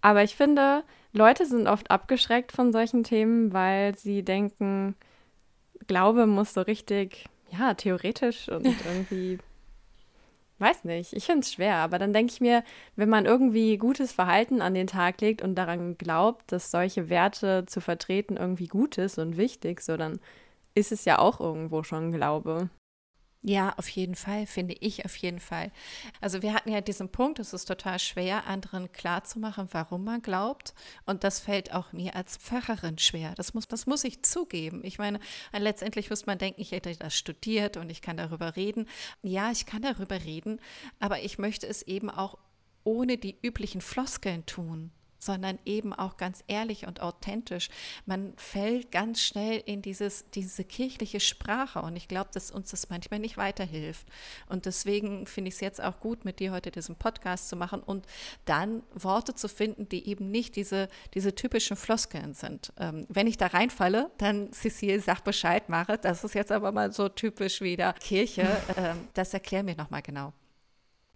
Aber 0.00 0.22
ich 0.22 0.36
finde, 0.36 0.84
Leute 1.12 1.44
sind 1.44 1.66
oft 1.66 1.90
abgeschreckt 1.90 2.52
von 2.52 2.72
solchen 2.72 3.02
Themen, 3.02 3.52
weil 3.52 3.96
sie 3.96 4.22
denken, 4.22 4.94
Glaube 5.86 6.26
muss 6.26 6.54
so 6.54 6.60
richtig, 6.60 7.24
ja, 7.50 7.74
theoretisch 7.74 8.48
und 8.48 8.66
irgendwie 8.86 9.38
Weiß 10.60 10.82
nicht, 10.84 11.12
ich 11.12 11.26
finde 11.26 11.40
es 11.40 11.52
schwer, 11.52 11.76
aber 11.76 11.98
dann 12.00 12.12
denke 12.12 12.32
ich 12.32 12.40
mir, 12.40 12.64
wenn 12.96 13.08
man 13.08 13.26
irgendwie 13.26 13.78
gutes 13.78 14.10
Verhalten 14.10 14.60
an 14.60 14.74
den 14.74 14.88
Tag 14.88 15.20
legt 15.20 15.40
und 15.40 15.54
daran 15.54 15.96
glaubt, 15.98 16.50
dass 16.50 16.72
solche 16.72 17.08
Werte 17.08 17.64
zu 17.66 17.80
vertreten 17.80 18.36
irgendwie 18.36 18.66
gut 18.66 18.98
ist 18.98 19.18
und 19.18 19.36
wichtig, 19.36 19.80
so 19.80 19.96
dann 19.96 20.18
ist 20.74 20.90
es 20.90 21.04
ja 21.04 21.20
auch 21.20 21.40
irgendwo 21.40 21.84
schon 21.84 22.10
Glaube. 22.10 22.70
Ja, 23.42 23.72
auf 23.76 23.88
jeden 23.90 24.16
Fall, 24.16 24.46
finde 24.46 24.74
ich 24.80 25.04
auf 25.04 25.14
jeden 25.16 25.38
Fall. 25.38 25.70
Also 26.20 26.42
wir 26.42 26.52
hatten 26.52 26.72
ja 26.72 26.80
diesen 26.80 27.10
Punkt, 27.10 27.38
es 27.38 27.52
ist 27.52 27.66
total 27.66 28.00
schwer, 28.00 28.46
anderen 28.48 28.90
klarzumachen, 28.90 29.68
warum 29.70 30.02
man 30.02 30.22
glaubt. 30.22 30.74
Und 31.06 31.22
das 31.22 31.38
fällt 31.38 31.72
auch 31.72 31.92
mir 31.92 32.16
als 32.16 32.36
Pfarrerin 32.36 32.98
schwer. 32.98 33.34
Das 33.36 33.54
muss, 33.54 33.68
das 33.68 33.86
muss 33.86 34.02
ich 34.02 34.24
zugeben. 34.24 34.82
Ich 34.84 34.98
meine, 34.98 35.20
letztendlich 35.52 36.10
muss 36.10 36.26
man 36.26 36.38
denken, 36.38 36.60
ich 36.60 36.72
hätte 36.72 36.96
das 36.96 37.14
studiert 37.16 37.76
und 37.76 37.90
ich 37.90 38.02
kann 38.02 38.16
darüber 38.16 38.56
reden. 38.56 38.88
Ja, 39.22 39.52
ich 39.52 39.66
kann 39.66 39.82
darüber 39.82 40.24
reden, 40.24 40.60
aber 40.98 41.20
ich 41.20 41.38
möchte 41.38 41.68
es 41.68 41.82
eben 41.82 42.10
auch 42.10 42.38
ohne 42.82 43.18
die 43.18 43.38
üblichen 43.40 43.80
Floskeln 43.80 44.46
tun. 44.46 44.90
Sondern 45.18 45.58
eben 45.64 45.92
auch 45.92 46.16
ganz 46.16 46.42
ehrlich 46.46 46.86
und 46.86 47.00
authentisch. 47.00 47.68
Man 48.06 48.32
fällt 48.36 48.90
ganz 48.90 49.20
schnell 49.20 49.62
in 49.66 49.82
dieses, 49.82 50.30
diese 50.30 50.64
kirchliche 50.64 51.20
Sprache 51.20 51.80
und 51.82 51.96
ich 51.96 52.08
glaube, 52.08 52.30
dass 52.32 52.50
uns 52.50 52.70
das 52.70 52.88
manchmal 52.90 53.20
nicht 53.20 53.36
weiterhilft. 53.36 54.06
Und 54.48 54.66
deswegen 54.66 55.26
finde 55.26 55.48
ich 55.48 55.54
es 55.54 55.60
jetzt 55.60 55.82
auch 55.82 56.00
gut, 56.00 56.24
mit 56.24 56.40
dir 56.40 56.52
heute 56.52 56.70
diesen 56.70 56.96
Podcast 56.96 57.48
zu 57.48 57.56
machen 57.56 57.82
und 57.82 58.06
dann 58.44 58.82
Worte 58.94 59.34
zu 59.34 59.48
finden, 59.48 59.88
die 59.88 60.08
eben 60.08 60.30
nicht 60.30 60.56
diese, 60.56 60.88
diese 61.14 61.34
typischen 61.34 61.76
Floskeln 61.76 62.34
sind. 62.34 62.72
Ähm, 62.78 63.06
wenn 63.08 63.26
ich 63.26 63.36
da 63.36 63.48
reinfalle, 63.48 64.10
dann 64.18 64.52
Cecile, 64.52 65.00
sag 65.00 65.24
Bescheid, 65.24 65.68
mache. 65.68 65.98
Das 65.98 66.24
ist 66.24 66.34
jetzt 66.34 66.52
aber 66.52 66.72
mal 66.72 66.92
so 66.92 67.08
typisch 67.08 67.60
wieder 67.60 67.92
Kirche. 67.94 68.48
Ähm, 68.76 69.08
das 69.14 69.32
erklär 69.34 69.62
mir 69.62 69.74
nochmal 69.74 70.02
genau. 70.02 70.32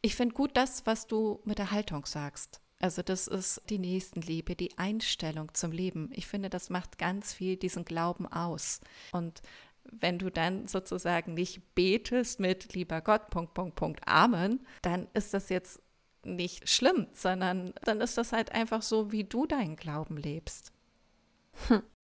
Ich 0.01 0.17
finde 0.17 0.35
gut 0.35 0.57
das, 0.57 0.85
was 0.87 1.07
du 1.07 1.41
mit 1.45 1.59
der 1.59 1.71
Haltung 1.71 2.07
sagst. 2.07 2.62
Also 2.83 3.01
das 3.03 3.29
ist 3.29 3.63
die 3.71 3.79
Nächstenliebe, 3.79 4.57
die 4.57 4.77
Einstellung 4.77 5.55
zum 5.55 5.71
Leben. 5.71 6.11
Ich 6.13 6.27
finde, 6.27 6.51
das 6.51 6.69
macht 6.69 6.99
ganz 6.99 7.33
viel 7.33 7.57
diesen 7.57 7.85
Glauben 7.85 8.27
aus. 8.27 8.81
Und 9.13 9.41
wenn 9.85 10.19
du 10.19 10.31
dann 10.31 10.67
sozusagen 10.67 11.35
nicht 11.35 11.77
betest 11.77 12.41
mit 12.41 12.75
lieber 12.75 13.01
Gott, 13.01 13.31
Punkt, 13.31 13.55
Punkt, 13.55 13.77
Punkt, 13.77 14.01
Amen, 14.09 14.67
dann 14.83 15.07
ist 15.15 15.33
das 15.33 15.49
jetzt 15.49 15.81
nicht 16.25 16.69
schlimm, 16.69 17.07
sondern 17.13 17.73
dann 17.85 18.01
ist 18.01 18.19
das 18.19 18.33
halt 18.33 18.53
einfach 18.53 18.83
so, 18.83 19.13
wie 19.13 19.25
du 19.25 19.47
deinen 19.47 19.77
Glauben 19.77 20.17
lebst. 20.17 20.73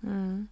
Hm. 0.01 0.49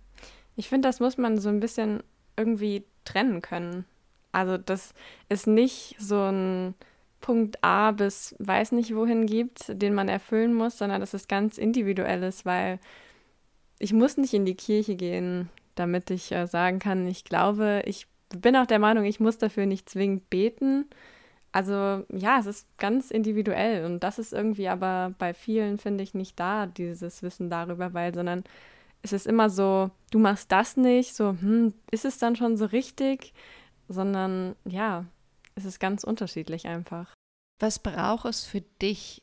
Ich 0.57 0.69
finde, 0.69 0.89
das 0.89 0.99
muss 0.99 1.19
man 1.19 1.39
so 1.39 1.51
ein 1.51 1.61
bisschen 1.61 2.03
irgendwie 2.37 2.85
trennen 3.05 3.43
können. 3.43 3.85
Also 4.33 4.59
das 4.59 4.93
ist 5.29 5.47
nicht 5.47 5.95
so 6.01 6.21
ein 6.21 6.75
Punkt 7.21 7.63
A 7.63 7.93
bis 7.93 8.35
weiß 8.39 8.73
nicht 8.73 8.95
wohin 8.95 9.27
gibt, 9.27 9.65
den 9.69 9.95
man 9.95 10.09
erfüllen 10.09 10.55
muss, 10.55 10.79
sondern 10.79 11.01
dass 11.01 11.15
es 11.15 11.29
ganz 11.29 11.59
individuell 11.59 12.23
ist, 12.23 12.45
weil 12.45 12.79
ich 13.79 13.93
muss 13.93 14.17
nicht 14.17 14.35
in 14.35 14.45
die 14.45 14.55
Kirche 14.55 14.97
gehen, 14.97 15.49
damit 15.75 16.11
ich 16.11 16.33
äh, 16.33 16.47
sagen 16.47 16.79
kann, 16.79 17.07
ich 17.07 17.25
glaube, 17.25 17.83
ich 17.85 18.07
bin 18.31 18.57
auch 18.57 18.67
der 18.67 18.79
Meinung, 18.79 19.05
ich 19.05 19.21
muss 19.21 19.39
dafür 19.39 19.67
nicht 19.67 19.89
zwingend 19.89 20.29
beten. 20.31 20.87
Also 21.53 22.05
ja, 22.13 22.39
es 22.39 22.47
ist 22.47 22.67
ganz 22.79 23.11
individuell 23.11 23.87
und 23.87 24.01
das 24.01 24.19
ist 24.19 24.33
irgendwie 24.33 24.69
aber 24.69 25.15
bei 25.19 25.33
vielen, 25.33 25.79
finde 25.79 26.05
ich, 26.05 26.15
nicht 26.15 26.39
da, 26.39 26.67
dieses 26.67 27.23
Wissen 27.23 27.49
darüber, 27.51 27.95
weil, 27.95 28.15
sondern 28.15 28.45
es 29.03 29.13
ist 29.13 29.27
immer 29.27 29.49
so, 29.49 29.91
du 30.11 30.19
machst 30.19 30.53
das 30.53 30.77
nicht, 30.77 31.15
so, 31.15 31.31
hm, 31.31 31.73
ist 31.91 32.05
es 32.05 32.19
dann 32.19 32.37
schon 32.37 32.57
so 32.57 32.67
richtig, 32.67 33.33
sondern 33.89 34.57
ja, 34.65 35.05
es 35.57 35.65
ist 35.65 35.81
ganz 35.81 36.05
unterschiedlich 36.05 36.67
einfach. 36.67 37.13
Was 37.59 37.79
braucht 37.79 38.27
es 38.27 38.45
für 38.45 38.61
dich? 38.61 39.23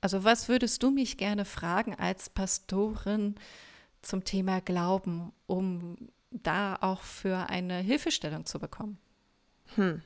Also 0.00 0.24
was 0.24 0.48
würdest 0.48 0.82
du 0.82 0.90
mich 0.90 1.16
gerne 1.16 1.44
fragen 1.44 1.94
als 1.94 2.30
Pastorin 2.30 3.34
zum 4.00 4.24
Thema 4.24 4.60
Glauben, 4.60 5.32
um 5.46 5.96
da 6.30 6.76
auch 6.80 7.00
für 7.00 7.48
eine 7.48 7.78
Hilfestellung 7.78 8.46
zu 8.46 8.58
bekommen? 8.58 8.98
Hm. 9.74 10.02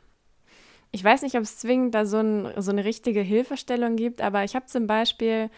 Ich 0.91 1.05
weiß 1.05 1.23
nicht, 1.23 1.37
ob 1.37 1.43
es 1.43 1.59
zwingend 1.59 1.95
da 1.95 2.07
so, 2.07 2.19
ein, 2.19 2.51
so 2.61 2.71
eine 2.71 2.85
richtige 2.85 3.21
Hilfestellung 3.21 3.97
gibt, 3.97 4.23
aber 4.23 4.45
ich 4.45 4.55
habe 4.55 4.67
zum 4.67 4.87
Beispiel 4.87 5.51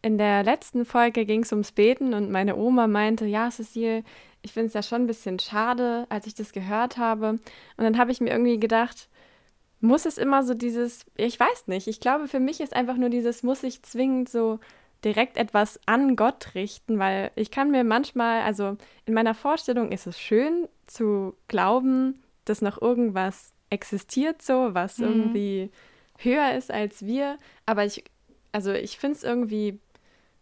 in 0.00 0.16
der 0.16 0.44
letzten 0.44 0.84
Folge 0.86 1.26
ging 1.26 1.42
es 1.42 1.52
ums 1.52 1.72
Beten 1.72 2.14
und 2.14 2.30
meine 2.30 2.56
Oma 2.56 2.86
meinte, 2.86 3.26
ja, 3.26 3.50
Cecile, 3.50 4.04
ich 4.42 4.52
finde 4.52 4.68
es 4.68 4.74
ja 4.74 4.82
schon 4.82 5.02
ein 5.02 5.06
bisschen 5.06 5.38
schade, 5.40 6.06
als 6.08 6.26
ich 6.26 6.34
das 6.34 6.52
gehört 6.52 6.96
habe. 6.96 7.30
Und 7.30 7.40
dann 7.76 7.98
habe 7.98 8.12
ich 8.12 8.20
mir 8.20 8.30
irgendwie 8.30 8.60
gedacht, 8.60 9.08
muss 9.80 10.06
es 10.06 10.18
immer 10.18 10.42
so 10.42 10.54
dieses, 10.54 11.06
ich 11.16 11.38
weiß 11.38 11.68
nicht, 11.68 11.86
ich 11.86 12.00
glaube, 12.00 12.28
für 12.28 12.40
mich 12.40 12.60
ist 12.60 12.74
einfach 12.74 12.96
nur 12.96 13.10
dieses, 13.10 13.42
muss 13.42 13.62
ich 13.62 13.82
zwingend 13.82 14.28
so 14.28 14.58
direkt 15.04 15.36
etwas 15.36 15.78
an 15.86 16.16
Gott 16.16 16.54
richten, 16.54 16.98
weil 16.98 17.30
ich 17.36 17.50
kann 17.50 17.70
mir 17.70 17.84
manchmal, 17.84 18.42
also 18.42 18.76
in 19.06 19.14
meiner 19.14 19.34
Vorstellung 19.34 19.92
ist 19.92 20.06
es 20.06 20.18
schön 20.18 20.68
zu 20.86 21.34
glauben, 21.46 22.20
dass 22.44 22.62
noch 22.62 22.80
irgendwas 22.82 23.52
existiert 23.70 24.42
so, 24.42 24.74
was 24.74 24.98
mhm. 24.98 25.04
irgendwie 25.04 25.70
höher 26.18 26.52
ist 26.54 26.72
als 26.72 27.04
wir, 27.04 27.38
aber 27.64 27.84
ich, 27.84 28.02
also 28.50 28.72
ich 28.72 28.98
finde 28.98 29.16
es 29.16 29.22
irgendwie, 29.22 29.78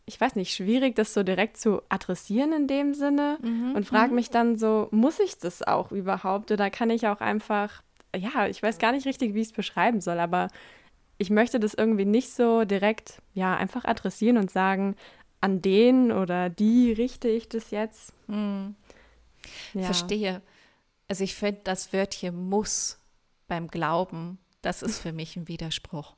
ich 0.06 0.18
weiß 0.18 0.36
nicht, 0.36 0.54
schwierig, 0.54 0.94
das 0.94 1.12
so 1.12 1.22
direkt 1.22 1.58
zu 1.58 1.82
adressieren 1.90 2.52
in 2.52 2.66
dem 2.66 2.94
Sinne 2.94 3.38
mhm. 3.42 3.74
und 3.74 3.84
frage 3.84 4.10
mhm. 4.10 4.14
mich 4.14 4.30
dann 4.30 4.56
so, 4.56 4.88
muss 4.90 5.20
ich 5.20 5.38
das 5.38 5.62
auch 5.62 5.92
überhaupt 5.92 6.50
oder 6.50 6.70
kann 6.70 6.88
ich 6.88 7.08
auch 7.08 7.20
einfach 7.20 7.82
ja, 8.16 8.46
ich 8.46 8.62
weiß 8.62 8.78
gar 8.78 8.92
nicht 8.92 9.06
richtig, 9.06 9.34
wie 9.34 9.40
ich 9.40 9.48
es 9.48 9.52
beschreiben 9.52 10.00
soll, 10.00 10.18
aber 10.18 10.48
ich 11.18 11.30
möchte 11.30 11.60
das 11.60 11.74
irgendwie 11.74 12.04
nicht 12.04 12.32
so 12.32 12.64
direkt, 12.64 13.22
ja, 13.34 13.56
einfach 13.56 13.84
adressieren 13.84 14.36
und 14.38 14.50
sagen, 14.50 14.96
an 15.40 15.62
den 15.62 16.12
oder 16.12 16.50
die 16.50 16.92
richte 16.92 17.28
ich 17.28 17.48
das 17.48 17.70
jetzt. 17.70 18.12
Hm. 18.26 18.74
Ja. 19.74 19.82
Verstehe. 19.82 20.42
Also 21.08 21.24
ich 21.24 21.34
finde, 21.34 21.60
das 21.64 21.92
Wörtchen 21.92 22.48
muss 22.48 22.98
beim 23.46 23.68
Glauben, 23.68 24.38
das 24.60 24.82
ist 24.82 24.98
für 24.98 25.12
mich 25.12 25.36
ein 25.36 25.46
Widerspruch. 25.46 26.16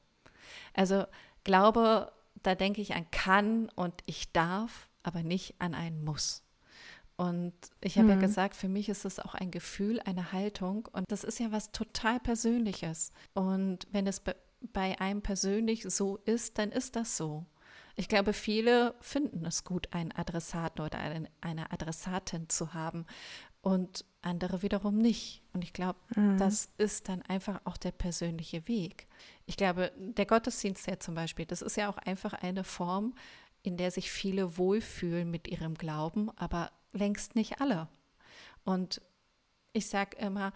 Also 0.73 1.05
Glaube, 1.45 2.13
da 2.43 2.55
denke 2.55 2.83
ich 2.83 2.95
an 2.95 3.11
kann 3.11 3.71
und 3.75 3.95
ich 4.05 4.33
darf, 4.33 4.91
aber 5.03 5.23
nicht 5.23 5.55
an 5.61 5.75
ein 5.75 6.05
muss. 6.05 6.43
Und 7.19 7.53
ich 7.81 7.99
habe 7.99 8.05
mhm. 8.05 8.15
ja 8.15 8.21
gesagt, 8.21 8.55
für 8.55 8.69
mich 8.69 8.89
ist 8.89 9.05
es 9.05 9.19
auch 9.19 9.35
ein 9.35 9.51
Gefühl, 9.51 10.01
eine 10.05 10.31
Haltung. 10.31 10.89
Und 10.93 11.11
das 11.11 11.25
ist 11.25 11.41
ja 11.41 11.51
was 11.51 11.73
total 11.73 12.21
Persönliches. 12.21 13.13
Und 13.35 13.89
wenn 13.91 14.07
es 14.07 14.23
bei 14.73 15.01
einem 15.01 15.21
persönlich 15.21 15.83
so 15.83 16.19
ist, 16.27 16.59
dann 16.59 16.71
ist 16.71 16.95
das 16.95 17.17
so. 17.17 17.45
Ich 17.97 18.09
glaube, 18.09 18.33
viele 18.33 18.95
finden 19.01 19.45
es 19.45 19.65
gut, 19.65 19.93
einen 19.93 20.13
Adressaten 20.13 20.85
oder 20.85 21.01
eine, 21.01 21.29
eine 21.41 21.73
Adressatin 21.73 22.49
zu 22.49 22.73
haben 22.73 23.05
und 23.63 24.05
andere 24.23 24.63
wiederum 24.63 24.99
nicht. 24.99 25.43
Und 25.53 25.65
ich 25.65 25.73
glaube, 25.73 25.99
mhm. 26.15 26.39
das 26.39 26.69
ist 26.79 27.09
dann 27.09 27.23
einfach 27.23 27.61
auch 27.65 27.77
der 27.77 27.91
persönliche 27.91 28.69
Weg. 28.69 29.09
Ich 29.47 29.57
glaube, 29.57 29.91
der 29.99 30.27
Gottesdienst 30.27 30.87
ja 30.87 31.01
zum 31.01 31.17
Beispiel, 31.17 31.47
das 31.47 31.63
ist 31.63 31.77
ja 31.77 31.91
auch 31.91 31.99
einfach 31.99 32.35
eine 32.35 32.63
Form, 32.63 33.15
in 33.69 33.77
der 33.77 33.91
sich 33.91 34.11
viele 34.11 34.57
wohlfühlen 34.57 35.31
mit 35.31 35.47
ihrem 35.47 35.75
Glauben, 35.75 36.31
aber 36.37 36.73
längst 36.95 37.35
nicht 37.35 37.61
alle. 37.61 37.87
Und 38.65 39.03
ich 39.75 39.89
sage 39.89 40.17
immer, 40.17 40.55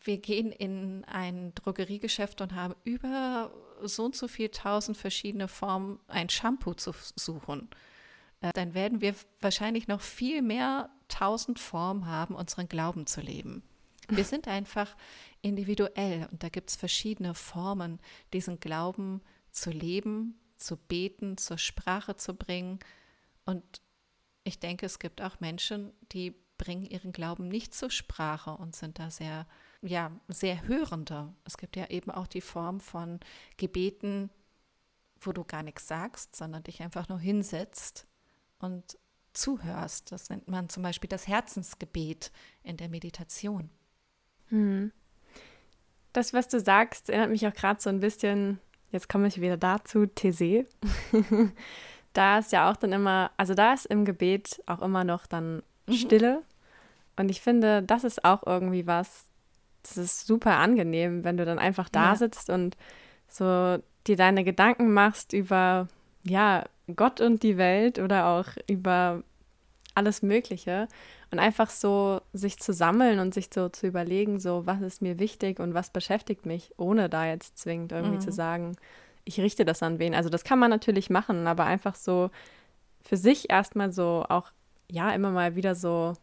wir 0.00 0.18
gehen 0.18 0.50
in 0.50 1.04
ein 1.04 1.54
Drogeriegeschäft 1.54 2.40
und 2.40 2.56
haben 2.56 2.74
über 2.82 3.52
so 3.82 4.06
und 4.06 4.16
so 4.16 4.26
viel 4.26 4.48
tausend 4.48 4.96
verschiedene 4.96 5.46
Formen, 5.46 6.00
ein 6.08 6.28
Shampoo 6.28 6.74
zu 6.74 6.92
suchen. 7.14 7.70
Äh, 8.40 8.50
dann 8.54 8.74
werden 8.74 9.00
wir 9.00 9.14
wahrscheinlich 9.40 9.86
noch 9.86 10.00
viel 10.00 10.42
mehr 10.42 10.90
tausend 11.06 11.60
Formen 11.60 12.06
haben, 12.06 12.34
unseren 12.34 12.68
Glauben 12.68 13.06
zu 13.06 13.20
leben. 13.20 13.62
Wir 14.08 14.24
sind 14.24 14.48
einfach 14.48 14.96
individuell 15.42 16.26
und 16.32 16.42
da 16.42 16.48
gibt 16.48 16.70
es 16.70 16.76
verschiedene 16.76 17.34
Formen, 17.34 18.00
diesen 18.32 18.58
Glauben 18.58 19.20
zu 19.52 19.70
leben, 19.70 20.40
zu 20.58 20.76
beten, 20.76 21.36
zur 21.38 21.58
Sprache 21.58 22.16
zu 22.16 22.34
bringen. 22.34 22.78
Und 23.44 23.80
ich 24.44 24.58
denke, 24.58 24.86
es 24.86 24.98
gibt 24.98 25.22
auch 25.22 25.40
Menschen, 25.40 25.92
die 26.12 26.34
bringen 26.58 26.84
ihren 26.84 27.12
Glauben 27.12 27.48
nicht 27.48 27.72
zur 27.72 27.90
Sprache 27.90 28.50
und 28.50 28.74
sind 28.74 28.98
da 28.98 29.10
sehr, 29.10 29.46
ja, 29.80 30.10
sehr 30.26 30.66
hörender. 30.66 31.34
Es 31.44 31.56
gibt 31.56 31.76
ja 31.76 31.86
eben 31.86 32.10
auch 32.10 32.26
die 32.26 32.40
Form 32.40 32.80
von 32.80 33.20
Gebeten, 33.56 34.30
wo 35.20 35.32
du 35.32 35.44
gar 35.44 35.62
nichts 35.62 35.86
sagst, 35.86 36.36
sondern 36.36 36.64
dich 36.64 36.82
einfach 36.82 37.08
nur 37.08 37.18
hinsetzt 37.18 38.06
und 38.58 38.98
zuhörst. 39.32 40.12
Das 40.12 40.30
nennt 40.30 40.48
man 40.48 40.68
zum 40.68 40.82
Beispiel 40.82 41.08
das 41.08 41.28
Herzensgebet 41.28 42.32
in 42.62 42.76
der 42.76 42.88
Meditation. 42.88 43.70
Hm. 44.48 44.92
Das, 46.12 46.32
was 46.32 46.48
du 46.48 46.60
sagst, 46.60 47.10
erinnert 47.10 47.30
mich 47.30 47.46
auch 47.46 47.54
gerade 47.54 47.80
so 47.80 47.90
ein 47.90 48.00
bisschen, 48.00 48.60
jetzt 48.90 49.08
komme 49.08 49.28
ich 49.28 49.40
wieder 49.40 49.56
dazu, 49.56 50.06
These. 50.06 50.66
da 52.12 52.38
ist 52.38 52.52
ja 52.52 52.70
auch 52.70 52.76
dann 52.76 52.92
immer, 52.92 53.30
also 53.36 53.54
da 53.54 53.72
ist 53.72 53.86
im 53.86 54.04
Gebet 54.04 54.62
auch 54.66 54.82
immer 54.82 55.04
noch 55.04 55.26
dann 55.26 55.62
mhm. 55.86 55.92
Stille. 55.92 56.42
Und 57.16 57.30
ich 57.30 57.40
finde, 57.40 57.82
das 57.82 58.04
ist 58.04 58.24
auch 58.24 58.46
irgendwie 58.46 58.86
was, 58.86 59.26
das 59.82 59.96
ist 59.96 60.26
super 60.26 60.56
angenehm, 60.58 61.24
wenn 61.24 61.36
du 61.36 61.44
dann 61.44 61.58
einfach 61.58 61.88
da 61.88 62.10
ja. 62.10 62.16
sitzt 62.16 62.50
und 62.50 62.76
so 63.28 63.78
dir 64.06 64.16
deine 64.16 64.44
Gedanken 64.44 64.92
machst 64.92 65.32
über, 65.32 65.88
ja, 66.22 66.64
Gott 66.96 67.20
und 67.20 67.42
die 67.42 67.58
Welt 67.58 67.98
oder 67.98 68.26
auch 68.26 68.46
über 68.66 69.22
alles 69.94 70.22
Mögliche 70.22 70.88
und 71.30 71.38
einfach 71.38 71.70
so 71.70 72.20
sich 72.32 72.58
zu 72.58 72.72
sammeln 72.72 73.18
und 73.18 73.34
sich 73.34 73.48
so 73.52 73.68
zu 73.68 73.86
überlegen, 73.86 74.40
so 74.40 74.66
was 74.66 74.80
ist 74.80 75.02
mir 75.02 75.18
wichtig 75.18 75.60
und 75.60 75.74
was 75.74 75.90
beschäftigt 75.90 76.46
mich, 76.46 76.72
ohne 76.78 77.08
da 77.08 77.26
jetzt 77.26 77.58
zwingend 77.58 77.92
irgendwie 77.92 78.16
mhm. 78.16 78.20
zu 78.20 78.32
sagen, 78.32 78.76
ich 79.24 79.38
richte 79.40 79.64
das 79.64 79.82
an 79.82 79.98
wen. 79.98 80.14
Also 80.14 80.30
das 80.30 80.44
kann 80.44 80.58
man 80.58 80.70
natürlich 80.70 81.10
machen, 81.10 81.46
aber 81.46 81.64
einfach 81.64 81.94
so 81.94 82.30
für 83.02 83.16
sich 83.16 83.50
erstmal 83.50 83.92
so 83.92 84.24
auch, 84.28 84.50
ja, 84.90 85.10
immer 85.10 85.30
mal 85.30 85.54
wieder 85.54 85.74
so 85.74 86.14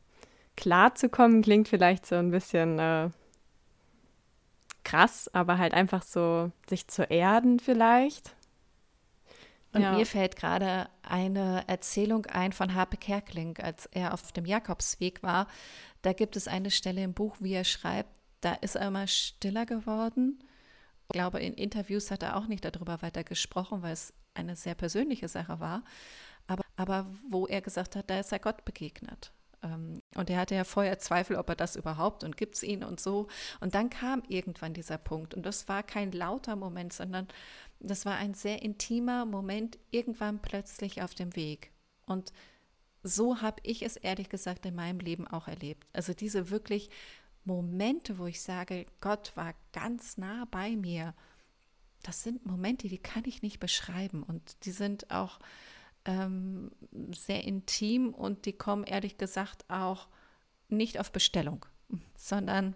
klar 0.58 0.96
zu 0.96 1.10
kommen, 1.10 1.44
klingt 1.44 1.68
vielleicht 1.68 2.06
so 2.06 2.16
ein 2.16 2.32
bisschen 2.32 2.80
äh, 2.80 3.10
krass, 4.84 5.30
aber 5.34 5.58
halt 5.58 5.74
einfach 5.74 6.02
so 6.02 6.52
sich 6.68 6.88
zu 6.88 7.04
erden 7.04 7.60
vielleicht. 7.60 8.36
Und 9.76 9.82
ja. 9.82 9.92
mir 9.92 10.06
fällt 10.06 10.38
gerade 10.38 10.88
eine 11.04 11.68
Erzählung 11.68 12.26
ein 12.28 12.54
von 12.54 12.76
Harpe 12.76 12.96
Kerkling, 12.96 13.58
als 13.58 13.88
er 13.88 14.14
auf 14.14 14.32
dem 14.32 14.46
Jakobsweg 14.46 15.22
war. 15.22 15.48
Da 16.02 16.14
gibt 16.14 16.38
es 16.38 16.48
eine 16.48 16.72
Stelle 16.72 17.04
im 17.04 17.14
Buch, 17.14 17.36
wie 17.42 17.54
er 17.54 17.66
schreibt, 17.66 18.10
da 18.40 18.54
ist 18.54 18.76
er 18.76 18.88
immer 18.88 19.06
stiller 19.06 19.66
geworden. 19.66 20.40
Ich 21.10 21.14
glaube, 21.14 21.42
in 21.42 21.54
Interviews 21.54 22.10
hat 22.10 22.24
er 22.24 22.38
auch 22.38 22.48
nicht 22.48 22.64
darüber 22.64 23.02
weiter 23.02 23.26
gesprochen, 23.26 23.82
weil 23.82 23.92
es 23.92 24.14
eine 24.34 24.56
sehr 24.56 24.76
persönliche 24.76 25.28
Sache 25.28 25.60
war. 25.60 25.84
Aber, 26.48 26.64
aber 26.78 27.08
wo 27.30 27.46
er 27.46 27.60
gesagt 27.60 27.98
hat, 27.98 28.10
da 28.10 28.18
ist 28.18 28.32
er 28.32 28.40
Gott 28.40 28.64
begegnet. 28.64 29.34
Ähm, 29.64 30.02
und 30.16 30.30
er 30.30 30.40
hatte 30.40 30.56
ja 30.56 30.64
vorher 30.64 31.00
Zweifel, 31.00 31.36
ob 31.36 31.50
er 31.50 31.56
das 31.56 31.76
überhaupt 31.76 32.24
und 32.24 32.38
gibt 32.38 32.56
es 32.56 32.64
ihn 32.64 32.84
und 32.84 33.00
so. 33.00 33.28
Und 33.60 33.76
dann 33.76 33.90
kam 33.90 34.24
irgendwann 34.28 34.74
dieser 34.74 34.98
Punkt. 34.98 35.34
Und 35.34 35.46
das 35.46 35.68
war 35.68 35.84
kein 35.84 36.12
lauter 36.12 36.56
Moment, 36.56 36.94
sondern 36.94 37.28
das 37.80 38.06
war 38.06 38.16
ein 38.16 38.34
sehr 38.34 38.62
intimer 38.62 39.26
Moment, 39.26 39.78
irgendwann 39.92 40.40
plötzlich 40.42 41.02
auf 41.02 41.14
dem 41.14 41.36
Weg. 41.36 41.72
Und 42.06 42.34
so 43.04 43.42
habe 43.42 43.62
ich 43.64 43.84
es 43.84 43.98
ehrlich 43.98 44.30
gesagt 44.30 44.66
in 44.66 44.76
meinem 44.76 45.00
Leben 45.00 45.28
auch 45.28 45.48
erlebt. 45.48 45.86
Also 45.94 46.14
diese 46.14 46.50
wirklich 46.50 46.90
Momente, 47.44 48.18
wo 48.18 48.26
ich 48.26 48.42
sage, 48.42 48.88
Gott 49.00 49.32
war 49.36 49.54
ganz 49.72 50.18
nah 50.18 50.46
bei 50.50 50.76
mir. 50.76 51.14
Das 52.02 52.24
sind 52.24 52.46
Momente, 52.46 52.88
die 52.88 52.98
kann 52.98 53.24
ich 53.26 53.42
nicht 53.42 53.60
beschreiben. 53.60 54.24
Und 54.24 54.66
die 54.66 54.72
sind 54.72 55.12
auch 55.12 55.40
ähm, 56.06 56.72
sehr 57.14 57.44
intim 57.44 58.14
und 58.14 58.46
die 58.46 58.54
kommen 58.54 58.84
ehrlich 58.84 59.18
gesagt 59.18 59.66
auch 59.70 60.08
nicht 60.70 61.00
auf 61.00 61.12
Bestellung, 61.12 61.66
sondern 62.16 62.76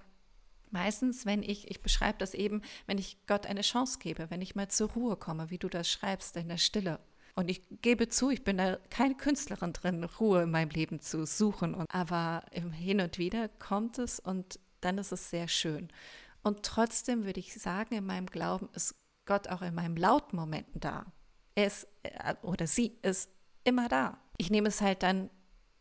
meistens, 0.71 1.25
wenn 1.25 1.43
ich, 1.43 1.69
ich 1.69 1.81
beschreibe 1.81 2.17
das 2.17 2.33
eben, 2.33 2.61
wenn 2.85 2.97
ich 2.97 3.17
Gott 3.27 3.45
eine 3.45 3.61
Chance 3.61 3.99
gebe, 3.99 4.29
wenn 4.29 4.41
ich 4.41 4.55
mal 4.55 4.67
zur 4.67 4.91
Ruhe 4.91 5.15
komme, 5.15 5.49
wie 5.49 5.57
du 5.57 5.69
das 5.69 5.89
schreibst, 5.89 6.35
in 6.37 6.49
der 6.49 6.57
Stille. 6.57 6.99
Und 7.35 7.49
ich 7.49 7.61
gebe 7.81 8.09
zu, 8.09 8.29
ich 8.29 8.43
bin 8.43 8.57
da 8.57 8.77
keine 8.89 9.15
Künstlerin 9.15 9.73
drin, 9.73 10.03
Ruhe 10.03 10.43
in 10.43 10.51
meinem 10.51 10.71
Leben 10.71 10.99
zu 10.99 11.25
suchen. 11.25 11.75
Aber 11.89 12.43
hin 12.51 12.99
und 12.99 13.17
wieder 13.17 13.47
kommt 13.47 13.97
es 13.97 14.19
und 14.19 14.59
dann 14.81 14.97
ist 14.97 15.11
es 15.11 15.29
sehr 15.29 15.47
schön. 15.47 15.89
Und 16.43 16.63
trotzdem 16.63 17.25
würde 17.25 17.39
ich 17.39 17.53
sagen, 17.53 17.95
in 17.95 18.05
meinem 18.05 18.25
Glauben 18.25 18.69
ist 18.73 18.95
Gott 19.25 19.47
auch 19.47 19.61
in 19.61 19.75
meinen 19.75 19.95
lauten 19.95 20.35
Momenten 20.35 20.79
da. 20.79 21.05
Er 21.59 21.67
ist, 21.67 21.87
äh, 22.03 22.35
oder 22.41 22.67
sie 22.67 22.97
ist 23.01 23.29
immer 23.65 23.89
da. 23.89 24.17
Ich 24.37 24.49
nehme 24.49 24.69
es 24.69 24.79
halt 24.79 25.03
dann 25.03 25.29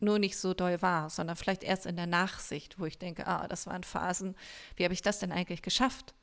nur 0.01 0.19
nicht 0.19 0.37
so 0.37 0.53
doll 0.53 0.81
wahr, 0.81 1.09
sondern 1.09 1.37
vielleicht 1.37 1.63
erst 1.63 1.85
in 1.85 1.95
der 1.95 2.05
Nachsicht, 2.05 2.79
wo 2.79 2.85
ich 2.85 2.97
denke, 2.97 3.25
ah, 3.27 3.47
das 3.47 3.65
waren 3.65 3.83
Phasen, 3.83 4.35
wie 4.75 4.83
habe 4.83 4.93
ich 4.93 5.01
das 5.01 5.19
denn 5.19 5.31
eigentlich 5.31 5.61
geschafft? 5.61 6.13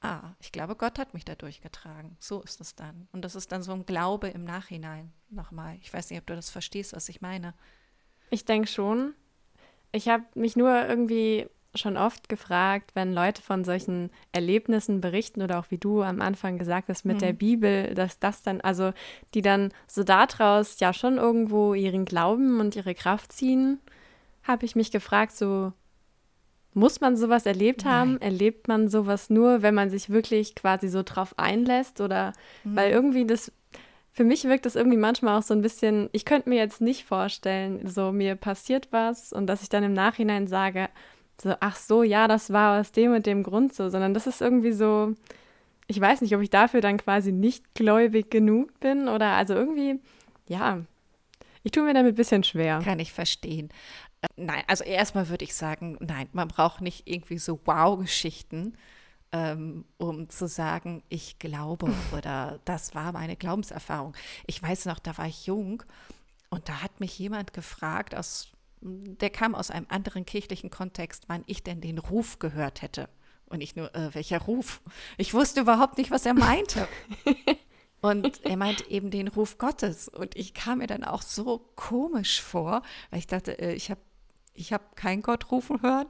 Ah, 0.00 0.32
ich 0.40 0.50
glaube, 0.50 0.76
Gott 0.76 0.98
hat 0.98 1.12
mich 1.12 1.26
da 1.26 1.34
durchgetragen. 1.34 2.16
So 2.18 2.40
ist 2.40 2.58
es 2.62 2.74
dann. 2.74 3.06
Und 3.12 3.22
das 3.22 3.34
ist 3.34 3.52
dann 3.52 3.62
so 3.62 3.72
ein 3.72 3.84
Glaube 3.84 4.28
im 4.28 4.44
Nachhinein 4.44 5.12
nochmal. 5.28 5.76
Ich 5.82 5.92
weiß 5.92 6.08
nicht, 6.08 6.18
ob 6.18 6.26
du 6.26 6.34
das 6.34 6.48
verstehst, 6.48 6.94
was 6.94 7.10
ich 7.10 7.20
meine. 7.20 7.52
Ich 8.30 8.46
denke 8.46 8.68
schon. 8.68 9.12
Ich 9.92 10.08
habe 10.08 10.24
mich 10.34 10.56
nur 10.56 10.86
irgendwie 10.86 11.50
schon 11.76 11.96
oft 11.96 12.28
gefragt, 12.28 12.92
wenn 12.94 13.12
Leute 13.12 13.42
von 13.42 13.64
solchen 13.64 14.10
Erlebnissen 14.32 15.00
berichten 15.00 15.42
oder 15.42 15.58
auch 15.58 15.70
wie 15.70 15.78
du 15.78 16.02
am 16.02 16.20
Anfang 16.20 16.58
gesagt 16.58 16.88
hast 16.88 17.04
mit 17.04 17.16
mhm. 17.16 17.20
der 17.20 17.32
Bibel, 17.32 17.94
dass 17.94 18.18
das 18.18 18.42
dann, 18.42 18.60
also 18.60 18.92
die 19.34 19.42
dann 19.42 19.70
so 19.86 20.04
daraus 20.04 20.80
ja 20.80 20.92
schon 20.92 21.18
irgendwo 21.18 21.74
ihren 21.74 22.04
Glauben 22.04 22.60
und 22.60 22.76
ihre 22.76 22.94
Kraft 22.94 23.32
ziehen, 23.32 23.80
habe 24.42 24.64
ich 24.64 24.76
mich 24.76 24.90
gefragt, 24.90 25.32
so 25.32 25.72
muss 26.76 27.00
man 27.00 27.16
sowas 27.16 27.46
erlebt 27.46 27.86
haben? 27.86 28.12
Nein. 28.12 28.22
Erlebt 28.22 28.68
man 28.68 28.88
sowas 28.88 29.30
nur, 29.30 29.62
wenn 29.62 29.74
man 29.74 29.88
sich 29.88 30.10
wirklich 30.10 30.54
quasi 30.54 30.88
so 30.88 31.02
drauf 31.02 31.34
einlässt? 31.38 32.02
Oder 32.02 32.34
mhm. 32.64 32.76
weil 32.76 32.90
irgendwie 32.90 33.26
das, 33.26 33.50
für 34.12 34.24
mich 34.24 34.44
wirkt 34.44 34.66
das 34.66 34.76
irgendwie 34.76 34.98
manchmal 34.98 35.38
auch 35.38 35.42
so 35.42 35.54
ein 35.54 35.62
bisschen, 35.62 36.10
ich 36.12 36.26
könnte 36.26 36.50
mir 36.50 36.56
jetzt 36.56 36.82
nicht 36.82 37.04
vorstellen, 37.04 37.86
so 37.86 38.12
mir 38.12 38.36
passiert 38.36 38.88
was 38.90 39.32
und 39.32 39.46
dass 39.46 39.62
ich 39.62 39.70
dann 39.70 39.84
im 39.84 39.94
Nachhinein 39.94 40.46
sage, 40.48 40.90
so, 41.40 41.54
ach 41.60 41.76
so, 41.76 42.02
ja, 42.02 42.28
das 42.28 42.52
war 42.52 42.80
aus 42.80 42.92
dem 42.92 43.12
und 43.12 43.26
dem 43.26 43.42
Grund 43.42 43.74
so, 43.74 43.88
sondern 43.88 44.14
das 44.14 44.26
ist 44.26 44.40
irgendwie 44.40 44.72
so, 44.72 45.14
ich 45.86 46.00
weiß 46.00 46.20
nicht, 46.20 46.34
ob 46.34 46.42
ich 46.42 46.50
dafür 46.50 46.80
dann 46.80 46.96
quasi 46.96 47.32
nicht 47.32 47.74
gläubig 47.74 48.30
genug 48.30 48.78
bin 48.80 49.08
oder 49.08 49.32
also 49.32 49.54
irgendwie, 49.54 50.00
ja, 50.48 50.82
ich 51.62 51.72
tue 51.72 51.84
mir 51.84 51.94
damit 51.94 52.12
ein 52.12 52.16
bisschen 52.16 52.44
schwer. 52.44 52.80
Kann 52.82 53.00
ich 53.00 53.12
verstehen. 53.12 53.70
Äh, 54.22 54.28
nein, 54.36 54.62
also 54.66 54.84
erstmal 54.84 55.28
würde 55.28 55.44
ich 55.44 55.54
sagen, 55.54 55.96
nein, 56.00 56.28
man 56.32 56.48
braucht 56.48 56.80
nicht 56.80 57.08
irgendwie 57.08 57.38
so 57.38 57.60
Wow-Geschichten, 57.64 58.76
ähm, 59.32 59.84
um 59.98 60.28
zu 60.28 60.48
sagen, 60.48 61.02
ich 61.08 61.38
glaube 61.38 61.92
oder 62.16 62.60
das 62.64 62.94
war 62.94 63.12
meine 63.12 63.36
Glaubenserfahrung. 63.36 64.14
Ich 64.46 64.62
weiß 64.62 64.86
noch, 64.86 64.98
da 64.98 65.18
war 65.18 65.26
ich 65.26 65.46
jung 65.46 65.82
und 66.50 66.68
da 66.68 66.82
hat 66.82 67.00
mich 67.00 67.18
jemand 67.18 67.52
gefragt 67.52 68.14
aus 68.14 68.48
der 68.80 69.30
kam 69.30 69.54
aus 69.54 69.70
einem 69.70 69.86
anderen 69.88 70.26
kirchlichen 70.26 70.70
Kontext, 70.70 71.24
wann 71.28 71.44
ich 71.46 71.62
denn 71.62 71.80
den 71.80 71.98
Ruf 71.98 72.38
gehört 72.38 72.82
hätte. 72.82 73.08
Und 73.46 73.58
nicht 73.58 73.76
nur, 73.76 73.94
äh, 73.94 74.14
welcher 74.14 74.40
Ruf? 74.40 74.82
Ich 75.16 75.32
wusste 75.32 75.60
überhaupt 75.60 75.98
nicht, 75.98 76.10
was 76.10 76.26
er 76.26 76.34
meinte. 76.34 76.88
Und 78.00 78.44
er 78.44 78.56
meint 78.56 78.88
eben 78.88 79.10
den 79.10 79.28
Ruf 79.28 79.58
Gottes. 79.58 80.08
Und 80.08 80.36
ich 80.36 80.52
kam 80.54 80.78
mir 80.78 80.86
dann 80.86 81.04
auch 81.04 81.22
so 81.22 81.70
komisch 81.76 82.40
vor, 82.40 82.82
weil 83.10 83.18
ich 83.18 83.26
dachte, 83.26 83.58
äh, 83.58 83.74
ich 83.74 83.90
habe 83.90 84.00
ich 84.54 84.72
hab 84.72 84.96
keinen 84.96 85.22
Gott 85.22 85.50
rufen 85.50 85.82
hören. 85.82 86.06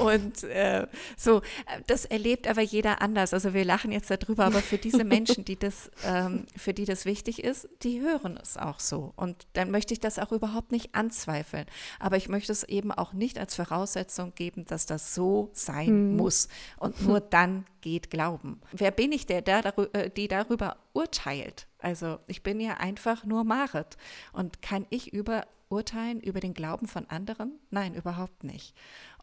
Und 0.00 0.42
äh, 0.44 0.86
so, 1.16 1.42
das 1.86 2.04
erlebt 2.04 2.48
aber 2.48 2.62
jeder 2.62 3.00
anders. 3.00 3.32
Also 3.32 3.54
wir 3.54 3.64
lachen 3.64 3.92
jetzt 3.92 4.10
darüber, 4.10 4.44
aber 4.44 4.60
für 4.60 4.78
diese 4.78 5.04
Menschen, 5.16 5.44
die 5.44 5.56
das, 5.56 5.90
ähm, 6.04 6.46
für 6.56 6.74
die 6.74 6.84
das 6.84 7.04
wichtig 7.04 7.42
ist, 7.42 7.68
die 7.82 8.00
hören 8.00 8.38
es 8.42 8.56
auch 8.56 8.80
so. 8.80 9.12
Und 9.16 9.46
dann 9.52 9.70
möchte 9.70 9.94
ich 9.94 10.00
das 10.00 10.18
auch 10.18 10.32
überhaupt 10.32 10.72
nicht 10.72 10.94
anzweifeln. 10.94 11.66
Aber 11.98 12.16
ich 12.16 12.28
möchte 12.28 12.52
es 12.52 12.64
eben 12.64 12.92
auch 12.92 13.12
nicht 13.12 13.38
als 13.38 13.54
Voraussetzung 13.54 14.34
geben, 14.34 14.64
dass 14.66 14.86
das 14.86 15.14
so 15.14 15.50
sein 15.52 16.10
mhm. 16.10 16.16
muss. 16.16 16.48
Und 16.78 17.00
nur 17.06 17.20
dann 17.30 17.66
geht 17.80 18.10
Glauben. 18.10 18.60
Wer 18.72 18.90
bin 18.90 19.12
ich, 19.12 19.26
der, 19.26 19.42
der 19.42 19.64
äh, 19.94 20.10
die 20.10 20.28
darüber 20.28 20.76
urteilt? 20.92 21.66
Also 21.78 22.18
ich 22.26 22.42
bin 22.42 22.60
ja 22.60 22.74
einfach 22.74 23.24
nur 23.24 23.44
Marit. 23.44 23.96
Und 24.32 24.60
kann 24.60 24.86
ich 24.90 25.12
über 25.12 25.46
urteilen 25.68 26.20
über 26.20 26.40
den 26.40 26.54
Glauben 26.54 26.86
von 26.86 27.08
anderen? 27.08 27.58
Nein, 27.70 27.94
überhaupt 27.94 28.44
nicht. 28.44 28.74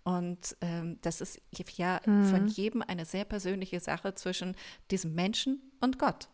Und 0.03 0.57
ähm, 0.61 0.99
das 1.01 1.21
ist 1.21 1.41
ja 1.77 2.01
mhm. 2.05 2.25
von 2.25 2.47
jedem 2.47 2.81
eine 2.81 3.05
sehr 3.05 3.25
persönliche 3.25 3.79
Sache 3.79 4.13
zwischen 4.15 4.55
diesem 4.91 5.15
Menschen 5.15 5.71
und 5.79 5.97
Gott. 5.97 6.27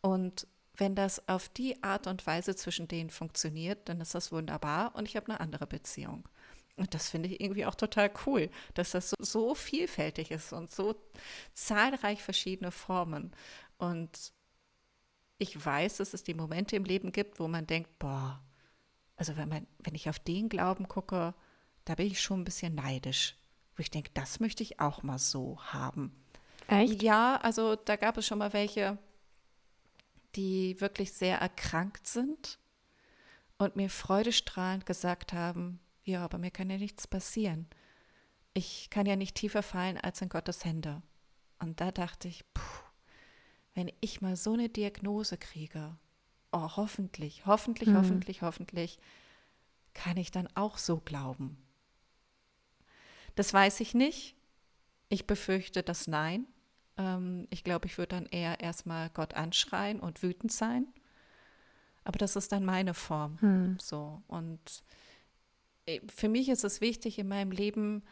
Und 0.00 0.46
wenn 0.76 0.96
das 0.96 1.28
auf 1.28 1.48
die 1.48 1.82
Art 1.82 2.08
und 2.08 2.26
Weise 2.26 2.56
zwischen 2.56 2.88
denen 2.88 3.10
funktioniert, 3.10 3.88
dann 3.88 4.00
ist 4.00 4.14
das 4.14 4.32
wunderbar 4.32 4.96
und 4.96 5.06
ich 5.06 5.16
habe 5.16 5.28
eine 5.28 5.40
andere 5.40 5.66
Beziehung. 5.66 6.28
Und 6.76 6.92
das 6.92 7.08
finde 7.08 7.28
ich 7.28 7.40
irgendwie 7.40 7.66
auch 7.66 7.76
total 7.76 8.10
cool, 8.26 8.50
dass 8.74 8.90
das 8.90 9.10
so, 9.10 9.16
so, 9.20 9.54
vielfältig 9.54 10.32
ist 10.32 10.52
und 10.52 10.72
so 10.72 10.96
zahlreich 11.52 12.20
verschiedene 12.20 12.72
Formen. 12.72 13.30
Und 13.78 14.32
ich 15.38 15.64
weiß, 15.64 15.98
dass 15.98 16.14
es 16.14 16.24
die 16.24 16.34
Momente 16.34 16.74
im 16.74 16.84
Leben 16.84 17.12
gibt, 17.12 17.38
wo 17.38 17.46
man 17.46 17.66
denkt, 17.66 17.96
boah, 18.00 18.42
also 19.14 19.36
wenn 19.36 19.48
man, 19.48 19.66
wenn 19.78 19.94
ich 19.94 20.08
auf 20.08 20.18
den 20.18 20.48
Glauben 20.48 20.88
gucke, 20.88 21.34
da 21.84 21.94
bin 21.94 22.06
ich 22.06 22.20
schon 22.20 22.40
ein 22.40 22.44
bisschen 22.44 22.74
neidisch. 22.74 23.36
Wo 23.76 23.80
ich 23.80 23.90
denke, 23.90 24.10
das 24.14 24.40
möchte 24.40 24.62
ich 24.62 24.80
auch 24.80 25.02
mal 25.02 25.18
so 25.18 25.58
haben. 25.60 26.14
Echt? 26.68 27.02
Ja, 27.02 27.36
also 27.36 27.76
da 27.76 27.96
gab 27.96 28.16
es 28.16 28.26
schon 28.26 28.38
mal 28.38 28.52
welche, 28.52 28.98
die 30.36 30.80
wirklich 30.80 31.12
sehr 31.12 31.38
erkrankt 31.38 32.06
sind 32.06 32.58
und 33.58 33.76
mir 33.76 33.90
freudestrahlend 33.90 34.86
gesagt 34.86 35.32
haben, 35.32 35.80
ja, 36.04 36.24
aber 36.24 36.38
mir 36.38 36.50
kann 36.50 36.70
ja 36.70 36.76
nichts 36.76 37.06
passieren. 37.06 37.66
Ich 38.52 38.88
kann 38.90 39.06
ja 39.06 39.16
nicht 39.16 39.34
tiefer 39.34 39.62
fallen 39.62 39.98
als 39.98 40.22
in 40.22 40.28
Gottes 40.28 40.64
Hände. 40.64 41.02
Und 41.58 41.80
da 41.80 41.90
dachte 41.90 42.28
ich, 42.28 42.44
puh, 42.52 42.84
wenn 43.74 43.90
ich 44.00 44.20
mal 44.20 44.36
so 44.36 44.52
eine 44.52 44.68
Diagnose 44.68 45.36
kriege, 45.36 45.96
oh, 46.52 46.76
hoffentlich, 46.76 47.46
hoffentlich, 47.46 47.88
hm. 47.88 47.96
hoffentlich, 47.96 48.42
hoffentlich, 48.42 48.98
kann 49.94 50.16
ich 50.16 50.30
dann 50.30 50.48
auch 50.54 50.78
so 50.78 50.98
glauben. 50.98 51.63
Das 53.34 53.52
weiß 53.52 53.80
ich 53.80 53.94
nicht. 53.94 54.36
Ich 55.08 55.26
befürchte 55.26 55.82
das 55.82 56.06
Nein. 56.06 56.46
Ähm, 56.96 57.46
ich 57.50 57.64
glaube, 57.64 57.86
ich 57.86 57.98
würde 57.98 58.16
dann 58.16 58.26
eher 58.26 58.60
erstmal 58.60 59.10
Gott 59.10 59.34
anschreien 59.34 60.00
und 60.00 60.22
wütend 60.22 60.52
sein. 60.52 60.86
Aber 62.04 62.18
das 62.18 62.36
ist 62.36 62.52
dann 62.52 62.64
meine 62.64 62.94
Form. 62.94 63.40
Hm. 63.40 63.78
So. 63.80 64.22
Und 64.28 64.84
äh, 65.86 66.00
für 66.14 66.28
mich 66.28 66.48
ist 66.48 66.64
es 66.64 66.80
wichtig, 66.80 67.18
in 67.18 67.28
meinem 67.28 67.50
Leben 67.50 68.02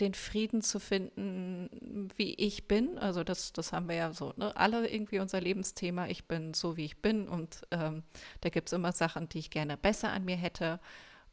den 0.00 0.14
Frieden 0.14 0.62
zu 0.62 0.78
finden, 0.78 2.08
wie 2.16 2.34
ich 2.34 2.68
bin. 2.68 2.98
Also 2.98 3.24
das, 3.24 3.52
das 3.52 3.72
haben 3.72 3.88
wir 3.88 3.96
ja 3.96 4.12
so, 4.12 4.32
ne? 4.36 4.56
alle 4.56 4.88
irgendwie 4.88 5.18
unser 5.18 5.40
Lebensthema. 5.40 6.06
Ich 6.06 6.26
bin 6.26 6.54
so, 6.54 6.76
wie 6.76 6.84
ich 6.84 7.02
bin 7.02 7.28
und 7.28 7.62
ähm, 7.72 8.04
da 8.40 8.48
gibt 8.48 8.68
es 8.68 8.72
immer 8.72 8.92
Sachen, 8.92 9.28
die 9.28 9.40
ich 9.40 9.50
gerne 9.50 9.76
besser 9.76 10.12
an 10.12 10.24
mir 10.24 10.36
hätte. 10.36 10.78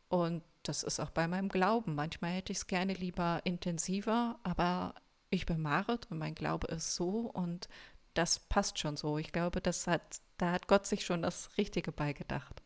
Und 0.08 0.42
das 0.68 0.84
ist 0.84 1.00
auch 1.00 1.12
bei 1.12 1.28
meinem 1.28 1.50
Glauben. 1.50 1.96
Manchmal 1.96 2.32
hätte 2.32 2.52
ich 2.52 2.60
es 2.60 2.68
gerne 2.68 2.94
lieber 2.94 3.42
intensiver, 3.44 4.38
aber 4.44 4.96
ich 5.30 5.46
bin 5.46 5.62
Marit 5.62 6.08
und 6.10 6.18
mein 6.18 6.36
Glaube 6.36 6.68
ist 6.68 6.96
so 6.96 7.32
und 7.34 7.68
das 8.14 8.40
passt 8.40 8.80
schon 8.80 8.98
so. 8.98 9.18
Ich 9.18 9.32
glaube, 9.32 9.62
das 9.62 9.88
hat, 9.88 10.02
da 10.38 10.52
hat 10.52 10.68
Gott 10.68 10.86
sich 10.86 11.06
schon 11.06 11.22
das 11.22 11.50
Richtige 11.58 11.92
beigedacht. 11.92 12.62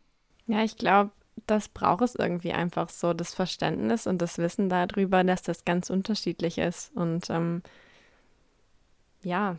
Ja, 0.46 0.64
ich 0.64 0.78
glaube, 0.78 1.12
das 1.48 1.70
braucht 1.70 2.02
es 2.02 2.16
irgendwie 2.16 2.54
einfach 2.54 2.90
so, 2.90 3.14
das 3.14 3.34
Verständnis 3.34 4.08
und 4.08 4.22
das 4.22 4.38
Wissen 4.38 4.70
darüber, 4.70 5.24
dass 5.24 5.42
das 5.42 5.66
ganz 5.66 5.90
unterschiedlich 5.90 6.58
ist. 6.58 6.96
Und 6.96 7.30
ähm, 7.30 7.64
ja, 9.24 9.58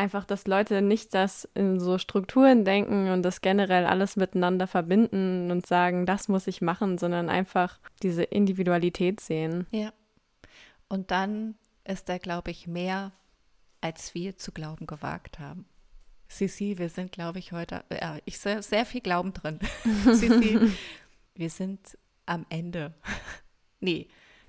einfach, 0.00 0.24
dass 0.24 0.46
Leute 0.46 0.80
nicht 0.80 1.12
das 1.12 1.46
in 1.54 1.78
so 1.78 1.98
Strukturen 1.98 2.64
denken 2.64 3.10
und 3.10 3.22
das 3.22 3.42
generell 3.42 3.84
alles 3.84 4.16
miteinander 4.16 4.66
verbinden 4.66 5.50
und 5.50 5.66
sagen, 5.66 6.06
das 6.06 6.28
muss 6.28 6.46
ich 6.46 6.62
machen, 6.62 6.96
sondern 6.96 7.28
einfach 7.28 7.78
diese 8.02 8.22
Individualität 8.22 9.20
sehen. 9.20 9.66
Ja. 9.70 9.92
Und 10.88 11.10
dann 11.10 11.54
ist 11.84 12.08
da, 12.08 12.16
glaube 12.16 12.50
ich, 12.50 12.66
mehr, 12.66 13.12
als 13.82 14.14
wir 14.14 14.36
zu 14.36 14.52
glauben 14.52 14.86
gewagt 14.86 15.38
haben. 15.38 15.66
Sisi, 16.28 16.78
wir 16.78 16.88
sind, 16.88 17.12
glaube 17.12 17.38
ich, 17.38 17.52
heute, 17.52 17.84
ja, 17.90 18.16
ich 18.24 18.38
sehe 18.38 18.62
sehr 18.62 18.86
viel 18.86 19.02
Glauben 19.02 19.34
drin. 19.34 19.58
Sisi, 20.12 20.58
wir 21.34 21.50
sind 21.50 21.98
am 22.24 22.46
Ende. 22.48 22.94
nee. 23.80 24.08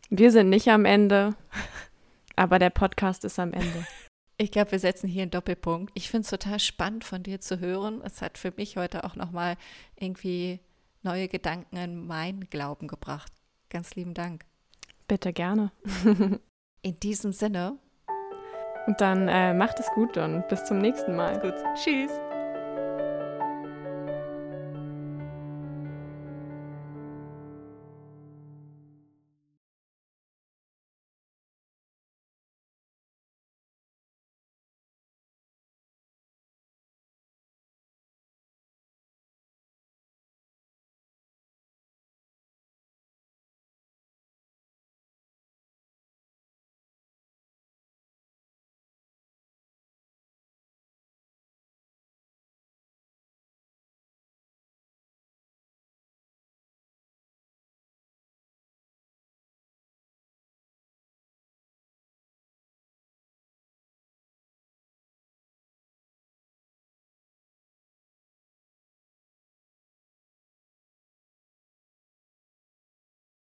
Wir 0.09 0.31
sind 0.31 0.49
nicht 0.49 0.69
am 0.69 0.85
Ende, 0.85 1.35
aber 2.35 2.59
der 2.59 2.69
Podcast 2.69 3.25
ist 3.25 3.39
am 3.39 3.51
Ende. 3.51 3.85
Ich 4.37 4.51
glaube, 4.51 4.71
wir 4.71 4.79
setzen 4.79 5.07
hier 5.07 5.21
einen 5.21 5.31
Doppelpunkt. 5.31 5.91
Ich 5.93 6.09
finde 6.09 6.25
es 6.25 6.29
total 6.31 6.59
spannend 6.59 7.03
von 7.03 7.23
dir 7.23 7.39
zu 7.39 7.59
hören. 7.59 8.01
Es 8.03 8.21
hat 8.21 8.37
für 8.37 8.51
mich 8.55 8.77
heute 8.77 9.03
auch 9.03 9.15
nochmal 9.15 9.55
irgendwie 9.95 10.59
neue 11.03 11.27
Gedanken 11.27 11.77
in 11.77 12.07
meinen 12.07 12.49
Glauben 12.49 12.87
gebracht. 12.87 13.31
Ganz 13.69 13.95
lieben 13.95 14.13
Dank. 14.13 14.45
Bitte 15.07 15.33
gerne. 15.33 15.71
In 16.81 16.95
diesem 16.95 17.33
Sinne. 17.33 17.77
Und 18.87 18.99
dann 18.99 19.27
äh, 19.27 19.53
macht 19.53 19.79
es 19.79 19.87
gut 19.93 20.17
und 20.17 20.47
bis 20.47 20.65
zum 20.65 20.79
nächsten 20.79 21.15
Mal. 21.15 21.39
Gut. 21.39 21.53
Tschüss. 21.75 22.11